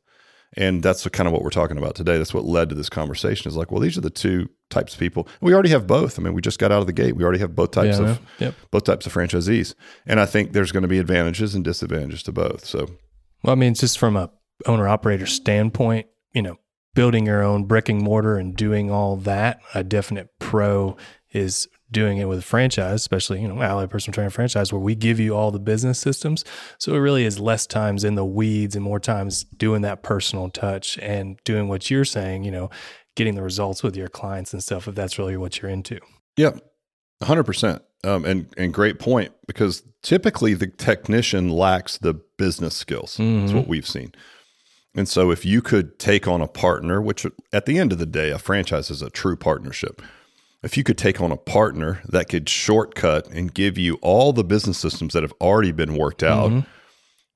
And 0.58 0.84
that's 0.84 1.08
kind 1.10 1.28
of 1.28 1.34
what 1.34 1.44
we're 1.44 1.50
talking 1.50 1.78
about 1.78 1.96
today. 1.96 2.18
That's 2.18 2.34
what 2.34 2.46
led 2.46 2.70
to 2.70 2.76
this 2.76 2.90
conversation 2.90 3.50
is 3.50 3.56
like, 3.56 3.72
well, 3.72 3.80
these 3.80 3.98
are 3.98 4.02
the 4.02 4.10
two 4.10 4.50
types 4.72 4.94
of 4.94 5.00
people. 5.00 5.28
We 5.42 5.54
already 5.54 5.70
have 5.70 5.86
both. 5.86 6.18
I 6.18 6.22
mean, 6.24 6.34
we 6.34 6.42
just 6.42 6.58
got 6.60 6.72
out 6.72 6.80
of 6.82 6.88
the 6.88 6.94
gate. 6.94 7.16
We 7.16 7.24
already 7.24 7.40
have 7.40 7.56
both 7.56 7.72
types 7.72 8.00
Yeah, 8.00 8.10
of. 8.12 8.20
Yep. 8.40 8.56
both 8.72 8.84
types 8.86 9.06
of 9.06 9.14
franchisees. 9.14 9.76
And 10.06 10.20
I 10.20 10.26
think 10.26 10.54
there's 10.54 10.72
going 10.72 10.84
to 10.84 10.88
be 10.90 10.98
advantages 11.00 11.54
and 11.54 11.64
disadvantages 11.64 12.24
to 12.24 12.32
both. 12.32 12.66
So 12.66 12.88
Well, 13.44 13.52
I 13.54 13.56
mean, 13.56 13.74
just 13.74 14.00
from 14.00 14.16
a 14.16 14.32
owner 14.66 14.88
operator 14.88 15.26
standpoint, 15.26 16.08
you 16.34 16.42
know, 16.42 16.58
building 16.94 17.26
your 17.26 17.42
own 17.44 17.66
brick 17.66 17.90
and 17.90 18.02
mortar 18.02 18.38
and 18.38 18.56
doing 18.56 18.90
all 18.92 19.16
that, 19.18 19.60
a 19.74 19.84
definite 19.84 20.28
pro 20.40 20.98
is 21.32 21.68
doing 21.90 22.20
it 22.20 22.26
with 22.26 22.40
a 22.40 22.42
franchise, 22.42 22.96
especially, 23.02 23.42
you 23.42 23.48
know, 23.50 23.62
Alloy 23.62 23.86
Personal 23.88 24.14
Training 24.14 24.30
franchise, 24.32 24.72
where 24.72 24.80
we 24.80 24.96
give 24.96 25.20
you 25.20 25.36
all 25.36 25.52
the 25.52 25.60
business 25.60 26.00
systems. 26.00 26.46
So 26.78 26.96
it 26.96 27.00
really 27.00 27.26
is 27.26 27.38
less 27.38 27.68
times 27.68 28.06
in 28.06 28.16
the 28.16 28.24
weeds 28.26 28.76
and 28.78 28.84
more 28.84 29.00
times 29.00 29.44
doing 29.44 29.82
that 29.82 30.02
personal 30.02 30.50
touch 30.50 30.98
and 31.00 31.38
doing 31.44 31.68
what 31.68 31.90
you're 31.90 32.06
saying, 32.06 32.46
you 32.46 32.52
know, 32.52 32.70
getting 33.16 33.36
the 33.36 33.42
results 33.42 33.84
with 33.84 33.96
your 33.96 34.08
clients 34.08 34.54
and 34.54 34.64
stuff, 34.64 34.88
if 34.88 34.96
that's 34.96 35.20
really 35.20 35.38
what 35.38 35.62
you're 35.62 35.72
into. 35.72 36.00
Yeah, 36.38 36.52
hundred 37.24 37.44
percent. 37.44 37.82
Um, 38.04 38.26
and 38.26 38.48
and 38.58 38.74
great 38.74 39.00
point 39.00 39.32
because 39.46 39.84
typically 40.02 40.54
the 40.56 40.68
technician 40.68 41.50
lacks 41.50 41.98
the 41.98 42.16
business 42.38 42.76
skills. 42.76 43.18
That's 43.18 43.54
what 43.54 43.68
we've 43.68 43.88
seen. 43.88 44.14
And 44.96 45.08
so 45.08 45.32
if 45.32 45.46
you 45.46 45.62
could 45.62 46.00
take 46.00 46.28
on 46.28 46.42
a 46.42 46.48
partner, 46.48 47.02
which 47.02 47.26
at 47.54 47.66
the 47.66 47.78
end 47.78 47.92
of 47.92 47.98
the 48.00 48.06
day, 48.06 48.32
a 48.32 48.40
franchise 48.40 48.90
is 48.90 49.02
a 49.02 49.10
true 49.10 49.36
partnership. 49.38 50.02
If 50.64 50.78
you 50.78 50.84
could 50.84 50.98
take 50.98 51.22
on 51.22 51.32
a 51.32 51.38
partner 51.38 52.02
that 52.10 52.28
could 52.30 52.50
shortcut 52.50 53.28
and 53.30 53.54
give 53.54 53.78
you 53.78 53.96
all 54.02 54.34
the 54.34 54.44
business 54.44 54.78
systems 54.78 55.14
that 55.14 55.24
have 55.24 55.34
already 55.40 55.72
been 55.72 55.96
worked 55.96 56.24
out, 56.24 56.66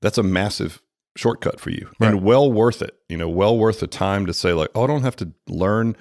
that's 0.02 0.18
a 0.18 0.22
massive 0.22 0.80
shortcut 1.16 1.58
for 1.60 1.70
you 1.70 1.90
and 2.00 2.22
well 2.22 2.50
worth 2.52 2.82
it. 2.82 2.96
You 3.08 3.16
know, 3.16 3.28
well 3.28 3.56
worth 3.58 3.80
the 3.80 3.86
time 3.86 4.26
to 4.26 4.34
say 4.34 4.52
like, 4.52 4.70
oh, 4.74 4.84
I 4.84 4.86
don't 4.86 5.02
have 5.02 5.16
to 5.16 5.32
learn 5.48 5.96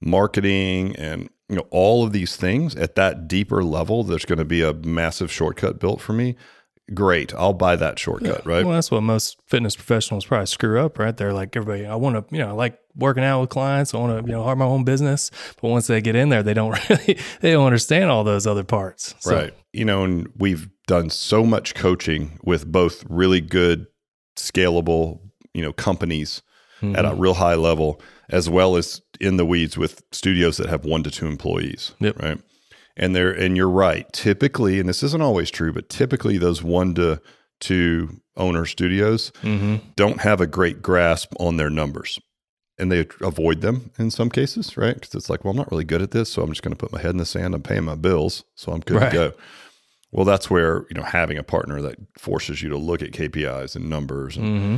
marketing 0.00 0.94
and 0.96 1.30
you 1.48 1.56
know 1.56 1.66
all 1.70 2.04
of 2.04 2.12
these 2.12 2.36
things 2.36 2.74
at 2.76 2.94
that 2.96 3.28
deeper 3.28 3.62
level. 3.62 4.04
There's 4.04 4.24
going 4.24 4.38
to 4.38 4.44
be 4.44 4.62
a 4.62 4.72
massive 4.72 5.30
shortcut 5.32 5.78
built 5.78 6.00
for 6.00 6.12
me. 6.12 6.36
great. 6.92 7.34
I'll 7.34 7.54
buy 7.54 7.76
that 7.76 7.98
shortcut, 7.98 8.44
right? 8.44 8.64
Well, 8.64 8.74
that's 8.74 8.90
what 8.90 9.02
most 9.02 9.38
fitness 9.46 9.74
professionals 9.74 10.26
probably 10.26 10.46
screw 10.46 10.80
up, 10.84 10.98
right? 10.98 11.16
They're 11.16 11.32
like, 11.32 11.56
everybody, 11.56 11.86
I 11.86 11.94
want 11.94 12.16
to, 12.16 12.34
you 12.34 12.42
know, 12.42 12.48
I 12.48 12.52
like 12.52 12.78
working 12.94 13.24
out 13.24 13.40
with 13.40 13.50
clients. 13.50 13.94
I 13.94 13.98
want 13.98 14.20
to, 14.20 14.30
you 14.30 14.36
know, 14.36 14.46
have 14.46 14.58
my 14.58 14.66
own 14.66 14.84
business. 14.84 15.30
But 15.60 15.68
once 15.68 15.86
they 15.86 16.00
get 16.00 16.14
in 16.14 16.28
there, 16.28 16.42
they 16.42 16.54
don't 16.54 16.78
really, 16.90 17.18
they 17.40 17.52
don't 17.52 17.64
understand 17.64 18.10
all 18.10 18.22
those 18.24 18.46
other 18.46 18.64
parts. 18.64 19.14
So, 19.20 19.34
Right. 19.34 19.54
You 19.72 19.84
know, 19.84 20.04
and 20.04 20.28
we've 20.36 20.68
done 20.86 21.08
so 21.10 21.44
much 21.44 21.74
coaching 21.74 22.38
with 22.44 22.70
both 22.70 23.04
really 23.08 23.40
good, 23.40 23.86
scalable, 24.36 25.20
you 25.52 25.62
know, 25.62 25.72
companies 25.72 26.42
at 26.92 27.04
a 27.04 27.08
mm-hmm. 27.08 27.20
real 27.20 27.34
high 27.34 27.54
level, 27.54 28.00
as 28.28 28.50
well 28.50 28.76
as 28.76 29.00
in 29.20 29.36
the 29.36 29.46
weeds 29.46 29.78
with 29.78 30.02
studios 30.12 30.58
that 30.58 30.68
have 30.68 30.84
one 30.84 31.02
to 31.02 31.10
two 31.10 31.26
employees. 31.26 31.94
Yep. 32.00 32.22
Right. 32.22 32.38
And 32.96 33.16
they're 33.16 33.32
and 33.32 33.56
you're 33.56 33.70
right. 33.70 34.10
Typically, 34.12 34.78
and 34.78 34.88
this 34.88 35.02
isn't 35.02 35.22
always 35.22 35.50
true, 35.50 35.72
but 35.72 35.88
typically 35.88 36.38
those 36.38 36.62
one 36.62 36.94
to 36.94 37.20
two 37.60 38.20
owner 38.36 38.66
studios 38.66 39.32
mm-hmm. 39.42 39.76
don't 39.96 40.20
have 40.20 40.40
a 40.40 40.46
great 40.46 40.82
grasp 40.82 41.32
on 41.40 41.56
their 41.56 41.70
numbers. 41.70 42.20
And 42.76 42.90
they 42.90 43.06
avoid 43.20 43.60
them 43.60 43.92
in 43.98 44.10
some 44.10 44.28
cases, 44.28 44.76
right? 44.76 44.94
Because 44.94 45.14
it's 45.14 45.30
like, 45.30 45.44
well, 45.44 45.52
I'm 45.52 45.56
not 45.56 45.70
really 45.70 45.84
good 45.84 46.02
at 46.02 46.10
this, 46.10 46.28
so 46.28 46.42
I'm 46.42 46.50
just 46.50 46.62
going 46.62 46.74
to 46.74 46.76
put 46.76 46.92
my 46.92 47.00
head 47.00 47.12
in 47.12 47.18
the 47.18 47.24
sand. 47.24 47.54
I'm 47.54 47.62
paying 47.62 47.84
my 47.84 47.94
bills, 47.94 48.42
so 48.56 48.72
I'm 48.72 48.80
good 48.80 48.96
Right. 48.96 49.10
to 49.10 49.16
go. 49.16 49.32
Well, 50.14 50.24
that's 50.24 50.48
where 50.48 50.86
you 50.88 50.94
know 50.94 51.02
having 51.02 51.36
a 51.38 51.42
partner 51.42 51.82
that 51.82 51.96
forces 52.18 52.62
you 52.62 52.68
to 52.70 52.78
look 52.78 53.02
at 53.02 53.10
KPIs 53.10 53.76
and 53.76 53.90
numbers, 53.90 54.36
and 54.36 54.44
Mm-hmm. 54.46 54.76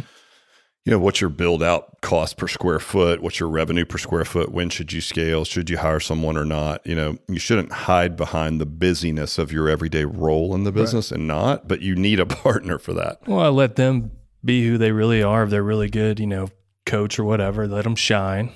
you 0.86 0.92
know 0.92 0.98
what's 0.98 1.20
your 1.20 1.30
build 1.30 1.62
out 1.62 2.00
cost 2.00 2.36
per 2.38 2.48
square 2.48 2.78
foot, 2.80 3.20
what's 3.20 3.38
your 3.38 3.48
revenue 3.48 3.84
per 3.84 3.98
square 3.98 4.24
foot, 4.24 4.50
when 4.52 4.70
should 4.70 4.92
you 4.92 5.00
scale, 5.00 5.44
should 5.44 5.68
you 5.68 5.76
hire 5.78 6.00
someone 6.00 6.36
or 6.36 6.44
not? 6.44 6.86
You 6.86 6.94
know, 6.94 7.18
you 7.28 7.38
shouldn't 7.38 7.72
hide 7.72 8.16
behind 8.16 8.60
the 8.60 8.66
busyness 8.66 9.36
of 9.38 9.52
your 9.52 9.68
everyday 9.68 10.04
role 10.04 10.54
in 10.54 10.64
the 10.64 10.72
business 10.72 11.12
and 11.12 11.26
not, 11.26 11.68
but 11.68 11.80
you 11.82 11.94
need 11.96 12.18
a 12.20 12.26
partner 12.44 12.78
for 12.78 12.92
that. 12.94 13.18
Well, 13.26 13.40
I 13.40 13.48
let 13.48 13.76
them 13.76 14.12
be 14.44 14.66
who 14.66 14.78
they 14.78 14.92
really 14.92 15.22
are. 15.22 15.42
If 15.44 15.50
they're 15.50 15.62
really 15.62 15.90
good, 15.90 16.18
you 16.20 16.26
know, 16.28 16.48
coach 16.86 17.18
or 17.18 17.24
whatever, 17.24 17.66
let 17.66 17.82
them 17.84 17.96
shine. 17.96 18.52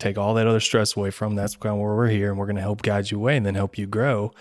Take 0.00 0.18
all 0.18 0.34
that 0.34 0.46
other 0.48 0.60
stress 0.60 0.96
away 0.96 1.10
from. 1.10 1.32
'em. 1.32 1.36
That's 1.36 1.56
kind 1.56 1.74
of 1.76 1.80
where 1.80 1.94
we're 1.94 2.08
here, 2.08 2.30
and 2.30 2.38
we're 2.38 2.46
going 2.46 2.56
to 2.56 2.62
help 2.62 2.82
guide 2.82 3.10
you 3.10 3.18
away, 3.18 3.36
and 3.36 3.46
then 3.46 3.54
help 3.54 3.78
you 3.78 3.86
grow. 3.86 4.32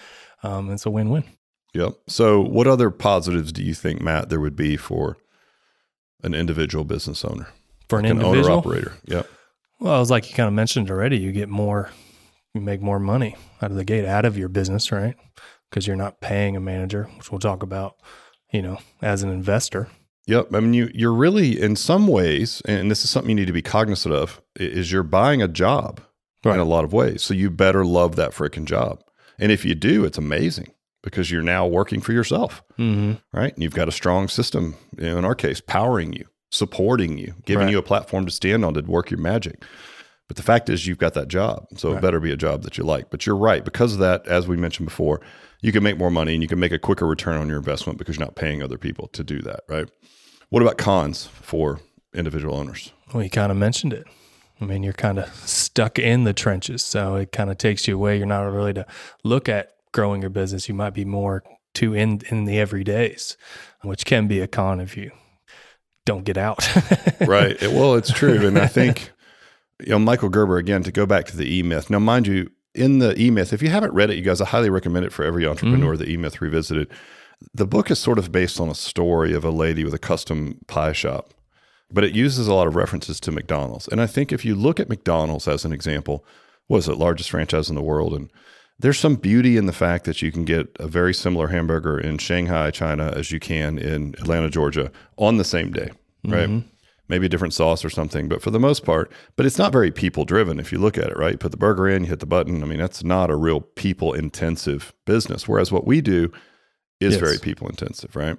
Um, 0.44 0.72
it's 0.72 0.86
a 0.86 0.89
win-win. 0.91 1.24
Yep. 1.77 1.93
So, 2.07 2.41
what 2.41 2.65
other 2.65 2.89
positives 2.89 3.51
do 3.51 3.63
you 3.63 3.75
think, 3.75 4.01
Matt, 4.01 4.29
there 4.29 4.39
would 4.39 4.55
be 4.55 4.77
for 4.77 5.15
an 6.24 6.34
individual 6.34 6.84
business 6.84 7.24
owner, 7.24 7.50
For 7.88 8.00
an 8.00 8.05
an 8.05 8.17
owner 8.17 8.25
individual, 8.29 8.57
operator? 8.57 8.93
Yep. 9.05 9.29
well, 9.79 10.01
it's 10.01 10.10
like 10.10 10.27
you 10.27 10.36
kind 10.36 10.48
of 10.48 10.55
mentioned 10.55 10.89
already. 10.89 11.19
You 11.19 11.31
get 11.31 11.50
more, 11.50 11.91
you 12.55 12.62
make 12.62 12.81
more 12.81 12.98
money 12.98 13.36
out 13.62 13.69
of 13.69 13.77
the 13.77 13.84
gate, 13.84 14.05
out 14.05 14.25
of 14.25 14.39
your 14.39 14.50
business, 14.50 14.91
right? 14.91 15.15
Because 15.69 15.86
you're 15.86 15.96
not 15.96 16.19
paying 16.19 16.55
a 16.55 16.60
manager, 16.60 17.03
which 17.15 17.31
we'll 17.31 17.39
talk 17.39 17.62
about. 17.62 17.98
You 18.51 18.63
know, 18.63 18.79
as 19.01 19.22
an 19.22 19.29
investor, 19.29 19.89
Yep. 20.25 20.55
I 20.55 20.62
mean, 20.62 20.74
you 20.74 20.89
you're 20.96 21.13
really 21.13 21.62
in 21.62 21.75
some 21.75 22.07
ways, 22.07 22.62
and 22.65 22.89
this 22.89 23.03
is 23.03 23.12
something 23.12 23.29
you 23.29 23.36
need 23.36 23.48
to 23.48 23.53
be 23.53 23.62
cognizant 23.62 24.15
of, 24.15 24.41
is 24.55 24.91
you're 24.91 25.03
buying 25.03 25.43
a 25.43 25.48
job 25.48 26.01
in 26.43 26.60
a 26.60 26.63
lot 26.65 26.86
of 26.86 26.93
ways. 26.93 27.22
So 27.22 27.34
you 27.34 27.50
better 27.51 27.86
love 27.86 28.15
that 28.15 28.31
freaking 28.31 28.65
job. 28.65 29.03
And 29.38 29.51
if 29.51 29.65
you 29.65 29.75
do, 29.75 30.05
it's 30.05 30.17
amazing 30.17 30.72
because 31.07 31.31
you're 31.31 31.41
now 31.41 31.65
working 31.65 32.01
for 32.01 32.11
yourself, 32.11 32.61
mm-hmm. 32.77 33.13
right? 33.31 33.53
And 33.53 33.63
you've 33.63 33.73
got 33.73 33.87
a 33.87 33.93
strong 33.93 34.27
system, 34.27 34.75
you 34.97 35.05
know, 35.05 35.17
in 35.17 35.23
our 35.23 35.35
case, 35.35 35.61
powering 35.61 36.11
you, 36.11 36.25
supporting 36.51 37.17
you, 37.17 37.33
giving 37.45 37.67
Right. 37.67 37.71
you 37.71 37.77
a 37.77 37.81
platform 37.83 38.25
to 38.25 38.31
stand 38.31 38.65
on 38.65 38.73
to 38.73 38.81
work 38.81 39.09
your 39.09 39.21
magic. 39.21 39.63
But 40.27 40.35
the 40.35 40.43
fact 40.43 40.69
is, 40.69 40.85
you've 40.85 40.97
got 40.97 41.13
that 41.13 41.29
job. 41.29 41.67
So 41.77 41.93
it 41.93 42.01
better 42.01 42.19
be 42.19 42.33
a 42.33 42.37
job 42.37 42.63
that 42.63 42.77
you 42.77 42.83
like. 42.83 43.09
But 43.09 43.25
you're 43.25 43.37
right. 43.37 43.63
Because 43.63 43.93
of 43.93 43.99
that, 43.99 44.27
as 44.27 44.45
we 44.45 44.57
mentioned 44.57 44.85
before, 44.85 45.21
you 45.61 45.71
can 45.71 45.83
make 45.83 45.97
more 45.97 46.11
money 46.11 46.33
and 46.33 46.43
you 46.43 46.49
can 46.49 46.59
make 46.59 46.73
a 46.73 46.79
quicker 46.79 47.07
return 47.07 47.37
on 47.37 47.47
your 47.47 47.57
investment 47.57 47.97
because 47.97 48.17
you're 48.17 48.25
not 48.25 48.35
paying 48.35 48.61
other 48.61 48.77
people 48.77 49.07
to 49.13 49.23
do 49.23 49.41
that, 49.43 49.61
right? 49.69 49.89
What 50.49 50.61
about 50.61 50.77
cons 50.77 51.27
for 51.27 51.79
individual 52.13 52.55
owners? 52.55 52.91
Well, 53.13 53.23
you 53.23 53.29
kind 53.29 53.53
of 53.53 53.57
mentioned 53.57 53.93
it. 53.93 54.05
I 54.59 54.65
mean, 54.65 54.83
you're 54.83 54.91
kind 54.91 55.17
of 55.17 55.33
stuck 55.47 55.97
in 55.97 56.25
the 56.25 56.33
trenches. 56.33 56.83
So 56.83 57.15
it 57.15 57.31
kind 57.31 57.49
of 57.49 57.57
takes 57.57 57.87
you 57.87 57.95
away. 57.95 58.17
You're 58.17 58.25
not 58.25 58.41
really 58.41 58.73
to 58.73 58.85
look 59.23 59.47
at 59.47 59.76
growing 59.97 60.21
your 60.21 60.29
business. 60.29 60.69
You 60.69 60.75
might 60.75 60.93
be 60.93 61.05
more 61.05 61.43
to 61.73 61.95
in, 61.95 62.21
in 62.29 62.45
the 62.45 62.57
everydays, 62.57 63.35
which 63.81 64.05
can 64.05 64.27
be 64.27 64.39
a 64.41 64.47
con 64.47 64.79
if 64.79 64.95
you 64.95 65.09
don't 66.05 66.23
get 66.23 66.37
out. 66.37 66.69
right. 67.21 67.59
Well, 67.63 67.95
it's 67.95 68.13
true. 68.13 68.45
And 68.45 68.59
I 68.59 68.67
think, 68.67 69.09
you 69.79 69.89
know, 69.89 69.97
Michael 69.97 70.29
Gerber, 70.29 70.57
again, 70.57 70.83
to 70.83 70.91
go 70.91 71.07
back 71.07 71.25
to 71.25 71.35
the 71.35 71.51
E 71.51 71.63
Myth. 71.63 71.89
Now, 71.89 71.97
mind 71.97 72.27
you, 72.27 72.51
in 72.75 72.99
the 72.99 73.19
E 73.19 73.31
Myth, 73.31 73.53
if 73.53 73.63
you 73.63 73.69
haven't 73.69 73.95
read 73.95 74.11
it, 74.11 74.17
you 74.17 74.21
guys, 74.21 74.39
I 74.39 74.45
highly 74.45 74.69
recommend 74.69 75.03
it 75.07 75.11
for 75.11 75.25
every 75.25 75.47
entrepreneur, 75.47 75.95
mm-hmm. 75.95 76.03
the 76.03 76.11
E 76.11 76.17
Myth 76.17 76.41
Revisited. 76.41 76.91
The 77.55 77.65
book 77.65 77.89
is 77.89 77.97
sort 77.97 78.19
of 78.19 78.31
based 78.31 78.59
on 78.59 78.69
a 78.69 78.75
story 78.75 79.33
of 79.33 79.43
a 79.43 79.49
lady 79.49 79.83
with 79.83 79.95
a 79.95 79.99
custom 79.99 80.59
pie 80.67 80.93
shop, 80.93 81.33
but 81.91 82.03
it 82.03 82.13
uses 82.13 82.47
a 82.47 82.53
lot 82.53 82.67
of 82.67 82.75
references 82.75 83.19
to 83.21 83.31
McDonald's. 83.31 83.87
And 83.87 83.99
I 83.99 84.05
think 84.05 84.31
if 84.31 84.45
you 84.45 84.53
look 84.53 84.79
at 84.79 84.89
McDonald's 84.89 85.47
as 85.47 85.65
an 85.65 85.73
example, 85.73 86.23
what 86.67 86.77
is 86.77 86.87
it, 86.87 86.99
largest 86.99 87.31
franchise 87.31 87.67
in 87.67 87.75
the 87.75 87.81
world? 87.81 88.13
And 88.13 88.29
there's 88.79 89.00
some 89.00 89.15
beauty 89.15 89.57
in 89.57 89.65
the 89.65 89.74
fact 89.74 90.05
that 90.05 90.22
you 90.22 90.31
can 90.31 90.46
get 90.46 90.67
a 90.79 90.88
very 90.88 91.13
similar 91.13 91.48
hamburger 91.48 91.98
in 92.00 92.17
Shanghai, 92.19 92.69
China, 92.72 93.12
as 93.15 93.31
you 93.31 93.39
can 93.39 93.79
in 93.79 94.13
Atlanta, 94.19 94.50
Georgia 94.50 94.91
on 95.17 95.38
the 95.38 95.43
same 95.43 95.72
day, 95.72 95.89
right? 96.25 96.48
Mm-hmm. 96.48 96.67
Maybe 97.10 97.25
a 97.25 97.29
different 97.29 97.53
sauce 97.53 97.86
or 97.86 97.89
something, 97.89 98.27
but 98.27 98.41
for 98.41 98.51
the 98.51 98.60
most 98.60 98.84
part, 98.84 99.12
but 99.38 99.46
it's 99.46 99.57
not 99.57 99.72
very 99.72 99.91
people 99.91 100.25
driven 100.25 100.60
if 100.60 100.72
you 100.74 100.77
look 100.77 100.98
at 100.98 101.10
it, 101.10 101.17
right? 101.17 101.31
You 101.31 101.38
put 101.38 101.51
the 101.51 101.57
burger 101.57 101.88
in, 101.88 102.03
you 102.03 102.10
hit 102.10 102.19
the 102.19 102.25
button. 102.25 102.62
I 102.62 102.65
mean, 102.65 102.79
that's 102.79 103.03
not 103.03 103.31
a 103.31 103.36
real 103.36 103.62
people 103.62 104.13
intensive 104.13 104.93
business. 105.05 105.48
Whereas 105.48 105.72
what 105.72 105.88
we 105.88 106.01
do 106.01 106.31
is 107.00 107.13
Yes. 107.13 107.22
very 107.22 107.38
people 107.39 107.69
intensive, 107.69 108.15
right? 108.15 108.38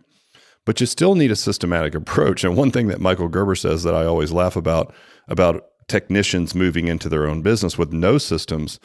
But 0.66 0.80
you 0.80 0.86
still 0.86 1.14
need 1.14 1.30
a 1.30 1.36
systematic 1.36 1.94
approach. 1.96 2.44
And 2.44 2.56
one 2.56 2.70
thing 2.70 2.88
that 2.88 3.00
Michael 3.00 3.28
Gerber 3.28 3.54
says 3.54 3.84
that 3.84 3.94
I 3.94 4.04
always 4.04 4.32
laugh 4.32 4.54
about 4.54 4.94
about 5.28 5.64
technicians 5.88 6.54
moving 6.54 6.86
into 6.88 7.08
their 7.08 7.26
own 7.26 7.40
business 7.40 7.78
with 7.78 7.92
no 7.92 8.18
systems 8.18 8.78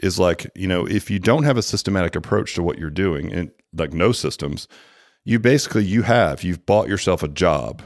is 0.00 0.18
like, 0.18 0.50
you 0.54 0.66
know, 0.66 0.86
if 0.86 1.10
you 1.10 1.18
don't 1.18 1.44
have 1.44 1.56
a 1.56 1.62
systematic 1.62 2.16
approach 2.16 2.54
to 2.54 2.62
what 2.62 2.78
you're 2.78 2.90
doing 2.90 3.32
and 3.32 3.50
like 3.72 3.92
no 3.92 4.12
systems, 4.12 4.66
you 5.24 5.38
basically 5.38 5.84
you 5.84 6.02
have 6.02 6.42
you've 6.42 6.64
bought 6.66 6.88
yourself 6.88 7.22
a 7.22 7.28
job 7.28 7.82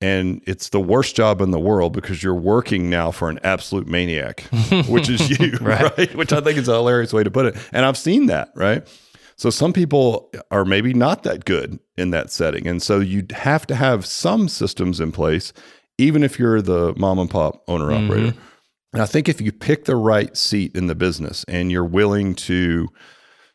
and 0.00 0.42
it's 0.46 0.68
the 0.68 0.80
worst 0.80 1.16
job 1.16 1.40
in 1.40 1.50
the 1.50 1.58
world 1.58 1.92
because 1.92 2.22
you're 2.22 2.34
working 2.34 2.88
now 2.88 3.10
for 3.10 3.28
an 3.28 3.40
absolute 3.42 3.88
maniac, 3.88 4.40
which 4.88 5.08
is 5.08 5.38
you, 5.38 5.56
right. 5.60 6.14
Which 6.14 6.32
I 6.32 6.40
think 6.40 6.56
is 6.56 6.68
a 6.68 6.74
hilarious 6.74 7.12
way 7.12 7.24
to 7.24 7.30
put 7.30 7.46
it. 7.46 7.56
And 7.72 7.84
I've 7.84 7.98
seen 7.98 8.26
that, 8.26 8.50
right? 8.54 8.86
So 9.36 9.50
some 9.50 9.72
people 9.72 10.32
are 10.50 10.64
maybe 10.64 10.94
not 10.94 11.22
that 11.24 11.44
good 11.44 11.78
in 11.96 12.10
that 12.10 12.30
setting. 12.30 12.66
And 12.66 12.82
so 12.82 13.00
you 13.00 13.24
have 13.32 13.66
to 13.68 13.74
have 13.74 14.06
some 14.06 14.48
systems 14.48 15.00
in 15.00 15.12
place, 15.12 15.52
even 15.96 16.22
if 16.22 16.38
you're 16.38 16.62
the 16.62 16.94
mom 16.96 17.18
and 17.18 17.30
pop 17.30 17.62
owner 17.68 17.92
operator. 17.92 18.32
Mm-hmm. 18.32 18.40
And 18.92 19.02
I 19.02 19.06
think 19.06 19.28
if 19.28 19.40
you 19.40 19.52
pick 19.52 19.84
the 19.84 19.96
right 19.96 20.36
seat 20.36 20.74
in 20.74 20.86
the 20.86 20.94
business 20.94 21.44
and 21.46 21.70
you're 21.70 21.84
willing 21.84 22.34
to 22.34 22.88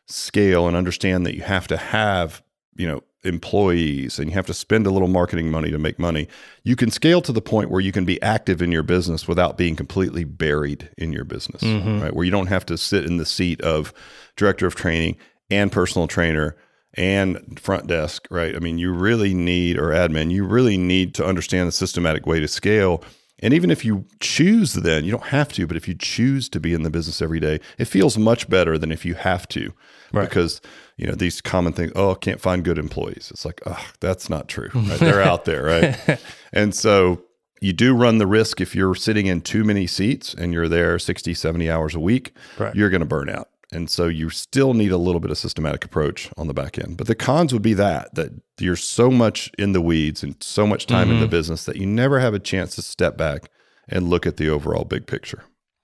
scale 0.06 0.68
and 0.68 0.76
understand 0.76 1.26
that 1.26 1.34
you 1.34 1.42
have 1.42 1.66
to 1.68 1.76
have, 1.76 2.42
you 2.76 2.86
know, 2.86 3.02
employees 3.24 4.18
and 4.18 4.28
you 4.28 4.34
have 4.34 4.46
to 4.46 4.54
spend 4.54 4.86
a 4.86 4.90
little 4.90 5.08
marketing 5.08 5.50
money 5.50 5.70
to 5.70 5.78
make 5.78 5.98
money, 5.98 6.28
you 6.62 6.76
can 6.76 6.90
scale 6.90 7.22
to 7.22 7.32
the 7.32 7.40
point 7.40 7.70
where 7.70 7.80
you 7.80 7.90
can 7.90 8.04
be 8.04 8.20
active 8.22 8.60
in 8.60 8.70
your 8.70 8.82
business 8.82 9.26
without 9.26 9.56
being 9.56 9.74
completely 9.74 10.24
buried 10.24 10.90
in 10.98 11.12
your 11.12 11.24
business, 11.24 11.62
mm-hmm. 11.62 12.02
right? 12.02 12.14
Where 12.14 12.24
you 12.24 12.30
don't 12.30 12.48
have 12.48 12.66
to 12.66 12.78
sit 12.78 13.04
in 13.04 13.16
the 13.16 13.24
seat 13.24 13.60
of 13.62 13.92
director 14.36 14.66
of 14.66 14.74
training 14.74 15.16
and 15.50 15.72
personal 15.72 16.06
trainer 16.06 16.56
and 16.94 17.58
front 17.58 17.86
desk, 17.86 18.26
right? 18.30 18.54
I 18.54 18.58
mean, 18.58 18.78
you 18.78 18.92
really 18.92 19.34
need, 19.34 19.78
or 19.78 19.88
admin, 19.88 20.30
you 20.30 20.44
really 20.44 20.76
need 20.76 21.14
to 21.14 21.26
understand 21.26 21.66
the 21.66 21.72
systematic 21.72 22.26
way 22.26 22.40
to 22.40 22.48
scale. 22.48 23.02
And 23.40 23.52
even 23.52 23.70
if 23.70 23.84
you 23.84 24.06
choose, 24.20 24.74
then 24.74 25.04
you 25.04 25.10
don't 25.10 25.24
have 25.26 25.52
to, 25.54 25.66
but 25.66 25.76
if 25.76 25.88
you 25.88 25.94
choose 25.94 26.48
to 26.50 26.60
be 26.60 26.72
in 26.72 26.82
the 26.82 26.90
business 26.90 27.20
every 27.20 27.40
day, 27.40 27.60
it 27.78 27.86
feels 27.86 28.16
much 28.16 28.48
better 28.48 28.78
than 28.78 28.92
if 28.92 29.04
you 29.04 29.14
have 29.14 29.48
to. 29.48 29.72
Right. 30.12 30.28
Because, 30.28 30.60
you 30.96 31.06
know, 31.06 31.14
these 31.14 31.40
common 31.40 31.72
things, 31.72 31.92
oh, 31.96 32.12
I 32.12 32.14
can't 32.14 32.40
find 32.40 32.64
good 32.64 32.78
employees. 32.78 33.28
It's 33.32 33.44
like, 33.44 33.60
oh, 33.66 33.84
that's 34.00 34.30
not 34.30 34.48
true. 34.48 34.68
Right? 34.74 35.00
They're 35.00 35.20
out 35.22 35.44
there, 35.44 35.64
right? 35.64 36.20
and 36.52 36.74
so 36.74 37.22
you 37.60 37.72
do 37.72 37.94
run 37.96 38.18
the 38.18 38.26
risk 38.26 38.60
if 38.60 38.74
you're 38.74 38.94
sitting 38.94 39.26
in 39.26 39.40
too 39.40 39.64
many 39.64 39.86
seats 39.88 40.32
and 40.34 40.52
you're 40.52 40.68
there 40.68 40.98
60, 40.98 41.34
70 41.34 41.68
hours 41.70 41.94
a 41.94 42.00
week, 42.00 42.32
Right. 42.58 42.74
you're 42.74 42.90
going 42.90 43.00
to 43.00 43.06
burn 43.06 43.28
out. 43.28 43.48
And 43.74 43.90
so 43.90 44.06
you 44.06 44.30
still 44.30 44.74
need 44.74 44.92
a 44.92 44.96
little 44.96 45.20
bit 45.20 45.30
of 45.30 45.38
systematic 45.38 45.84
approach 45.84 46.30
on 46.36 46.46
the 46.46 46.54
back 46.54 46.78
end. 46.78 46.96
But 46.96 47.06
the 47.06 47.14
cons 47.14 47.52
would 47.52 47.62
be 47.62 47.74
that 47.74 48.14
that 48.14 48.32
you're 48.58 48.76
so 48.76 49.10
much 49.10 49.50
in 49.58 49.72
the 49.72 49.80
weeds 49.80 50.22
and 50.22 50.36
so 50.42 50.66
much 50.66 50.86
time 50.86 51.10
in 51.10 51.20
the 51.20 51.26
business 51.26 51.64
that 51.64 51.76
you 51.76 51.86
never 51.86 52.20
have 52.20 52.34
a 52.34 52.38
chance 52.38 52.76
to 52.76 52.82
step 52.82 53.16
back 53.16 53.50
and 53.88 54.08
look 54.08 54.26
at 54.26 54.36
the 54.36 54.48
overall 54.48 54.84
big 54.84 55.06
picture. 55.06 55.42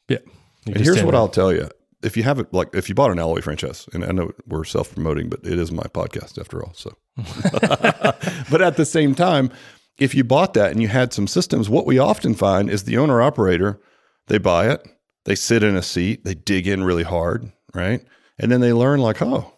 yeah. 0.08 0.18
And 0.66 0.76
here's 0.76 1.02
what 1.02 1.14
I'll 1.14 1.28
tell 1.28 1.52
you. 1.52 1.68
If 2.02 2.16
you 2.16 2.22
haven't 2.22 2.52
like 2.54 2.74
if 2.74 2.88
you 2.88 2.94
bought 2.94 3.10
an 3.10 3.18
alloy 3.18 3.40
franchise, 3.40 3.88
and 3.92 4.04
I 4.04 4.12
know 4.12 4.30
we're 4.46 4.64
self 4.64 4.94
promoting, 4.94 5.28
but 5.28 5.40
it 5.44 5.58
is 5.58 5.70
my 5.70 5.82
podcast 5.82 6.38
after 6.38 6.62
all. 6.62 6.72
So 6.74 6.96
but 8.50 8.62
at 8.62 8.76
the 8.76 8.86
same 8.86 9.14
time, 9.14 9.50
if 9.98 10.14
you 10.14 10.24
bought 10.24 10.54
that 10.54 10.70
and 10.72 10.80
you 10.80 10.88
had 10.88 11.12
some 11.12 11.26
systems, 11.26 11.68
what 11.68 11.86
we 11.86 11.98
often 11.98 12.34
find 12.34 12.70
is 12.70 12.84
the 12.84 12.96
owner 12.96 13.20
operator, 13.20 13.80
they 14.28 14.38
buy 14.38 14.70
it, 14.70 14.86
they 15.24 15.34
sit 15.34 15.62
in 15.62 15.76
a 15.76 15.82
seat, 15.82 16.24
they 16.24 16.34
dig 16.34 16.66
in 16.66 16.84
really 16.84 17.02
hard, 17.02 17.52
right? 17.74 18.04
And 18.38 18.50
then 18.50 18.60
they 18.60 18.72
learn 18.72 19.00
like, 19.00 19.20
oh, 19.22 19.52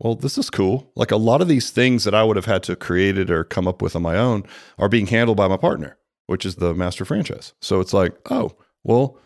well, 0.00 0.14
this 0.14 0.36
is 0.36 0.50
cool. 0.50 0.90
Like 0.96 1.10
a 1.10 1.16
lot 1.16 1.40
of 1.40 1.48
these 1.48 1.70
things 1.70 2.04
that 2.04 2.14
I 2.14 2.24
would 2.24 2.36
have 2.36 2.46
had 2.46 2.62
to 2.64 2.76
create 2.76 3.16
it 3.16 3.30
or 3.30 3.44
come 3.44 3.68
up 3.68 3.80
with 3.80 3.94
on 3.94 4.02
my 4.02 4.16
own 4.16 4.44
are 4.78 4.88
being 4.88 5.06
handled 5.06 5.36
by 5.36 5.48
my 5.48 5.56
partner, 5.56 5.96
which 6.26 6.44
is 6.44 6.56
the 6.56 6.74
master 6.74 7.04
franchise. 7.04 7.54
So 7.60 7.80
it's 7.80 7.92
like, 7.92 8.16
oh, 8.30 8.52
well, 8.82 9.18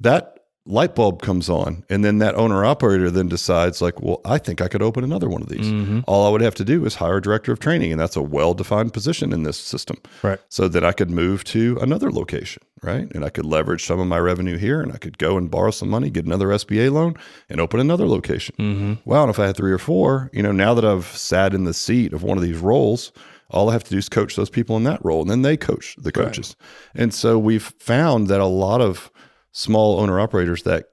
that 0.00 0.35
light 0.68 0.94
bulb 0.96 1.22
comes 1.22 1.48
on 1.48 1.84
and 1.88 2.04
then 2.04 2.18
that 2.18 2.34
owner 2.34 2.64
operator 2.64 3.10
then 3.10 3.28
decides 3.28 3.80
like 3.80 4.00
well 4.02 4.20
i 4.24 4.36
think 4.36 4.60
i 4.60 4.66
could 4.68 4.82
open 4.82 5.04
another 5.04 5.28
one 5.28 5.40
of 5.42 5.48
these 5.48 5.66
Mm-hmm. 5.66 6.00
all 6.08 6.26
i 6.26 6.30
would 6.30 6.40
have 6.40 6.54
to 6.56 6.64
do 6.64 6.84
is 6.84 6.96
hire 6.96 7.18
a 7.18 7.22
director 7.22 7.52
of 7.52 7.60
training 7.60 7.92
and 7.92 8.00
that's 8.00 8.16
a 8.16 8.22
well-defined 8.22 8.92
position 8.92 9.32
in 9.32 9.44
this 9.44 9.56
system 9.56 9.96
Right. 10.22 10.40
so 10.48 10.66
that 10.68 10.84
i 10.84 10.92
could 10.92 11.10
move 11.10 11.44
to 11.44 11.78
another 11.80 12.10
location 12.10 12.62
right 12.82 13.08
and 13.14 13.24
i 13.24 13.30
could 13.30 13.46
leverage 13.46 13.84
some 13.84 14.00
of 14.00 14.06
my 14.08 14.18
revenue 14.18 14.56
here 14.56 14.80
and 14.80 14.92
i 14.92 14.96
could 14.96 15.18
go 15.18 15.36
and 15.38 15.50
borrow 15.50 15.70
some 15.70 15.88
money 15.88 16.10
get 16.10 16.26
another 16.26 16.48
sba 16.48 16.90
loan 16.92 17.14
and 17.48 17.60
open 17.60 17.78
another 17.80 18.06
location 18.08 18.54
Mm-hmm. 18.58 19.08
wow 19.08 19.22
and 19.22 19.30
if 19.30 19.38
i 19.38 19.46
had 19.46 19.56
three 19.56 19.72
or 19.72 19.78
four 19.78 20.30
you 20.32 20.42
know 20.42 20.52
now 20.52 20.74
that 20.74 20.84
i've 20.84 21.06
sat 21.06 21.54
in 21.54 21.64
the 21.64 21.74
seat 21.74 22.12
of 22.12 22.22
one 22.24 22.36
of 22.38 22.42
these 22.42 22.58
roles 22.58 23.12
all 23.50 23.70
i 23.70 23.72
have 23.72 23.84
to 23.84 23.90
do 23.90 23.98
is 23.98 24.08
coach 24.08 24.34
those 24.34 24.50
people 24.50 24.76
in 24.76 24.82
that 24.84 25.04
role 25.04 25.20
and 25.22 25.30
then 25.30 25.42
they 25.42 25.56
coach 25.56 25.94
the 25.98 26.10
coaches 26.10 26.56
and 26.94 27.14
so 27.14 27.38
we've 27.38 27.72
found 27.78 28.26
that 28.26 28.40
a 28.40 28.46
lot 28.46 28.80
of 28.80 29.10
small 29.56 29.98
owner 29.98 30.20
operators 30.20 30.64
that 30.64 30.84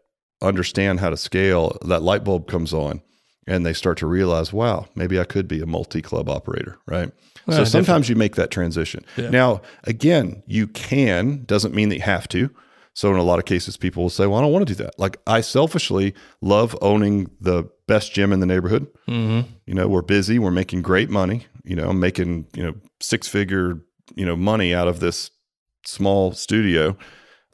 understand 0.42 1.02
how 1.02 1.10
to 1.10 1.18
scale 1.18 1.78
that 1.86 2.02
light 2.02 2.24
bulb 2.24 2.48
comes 2.48 2.74
on 2.74 3.02
and 3.46 3.66
they 3.66 3.74
start 3.74 3.98
to 3.98 4.08
realize 4.08 4.54
wow 4.54 4.88
maybe 4.96 5.20
i 5.20 5.26
could 5.26 5.50
be 5.50 5.60
a 5.62 5.66
multi-club 5.66 6.30
operator 6.30 6.78
right? 6.88 7.12
Well, 7.46 7.58
so 7.58 7.66
sometimes 7.66 8.08
you 8.08 8.16
make 8.16 8.36
that 8.38 8.52
transition. 8.52 9.04
Yeah. 9.18 9.30
now 9.32 9.62
again 9.84 10.44
you 10.48 10.68
can 10.68 11.44
doesn't 11.46 11.74
mean 11.76 11.90
that 11.90 11.96
you 11.96 12.02
have 12.04 12.30
to. 12.30 12.50
So 12.94 13.10
in 13.12 13.18
a 13.18 13.24
lot 13.24 13.38
of 13.40 13.44
cases 13.46 13.76
people 13.76 14.04
will 14.04 14.10
say 14.10 14.28
well 14.28 14.40
i 14.40 14.42
don't 14.42 14.54
want 14.54 14.66
to 14.66 14.74
do 14.74 14.82
that. 14.84 14.98
Like 14.98 15.18
i 15.28 15.42
selfishly 15.42 16.14
love 16.42 16.78
owning 16.82 17.30
the 17.42 17.70
best 17.88 18.14
gym 18.14 18.32
in 18.32 18.40
the 18.40 18.46
neighborhood. 18.46 18.88
Mm-hmm. 19.10 19.50
you 19.66 19.74
know 19.74 19.90
we're 19.90 20.02
busy 20.04 20.40
we're 20.40 20.52
making 20.52 20.84
great 20.84 21.10
money 21.10 21.48
you 21.66 21.76
know 21.76 21.90
i'm 21.90 22.00
making 22.00 22.48
you 22.56 22.64
know 22.64 22.76
six 23.02 23.28
figure 23.28 23.82
you 24.16 24.26
know 24.26 24.38
money 24.38 24.74
out 24.74 24.88
of 24.88 25.02
this 25.02 25.32
small 25.86 26.32
studio 26.32 26.96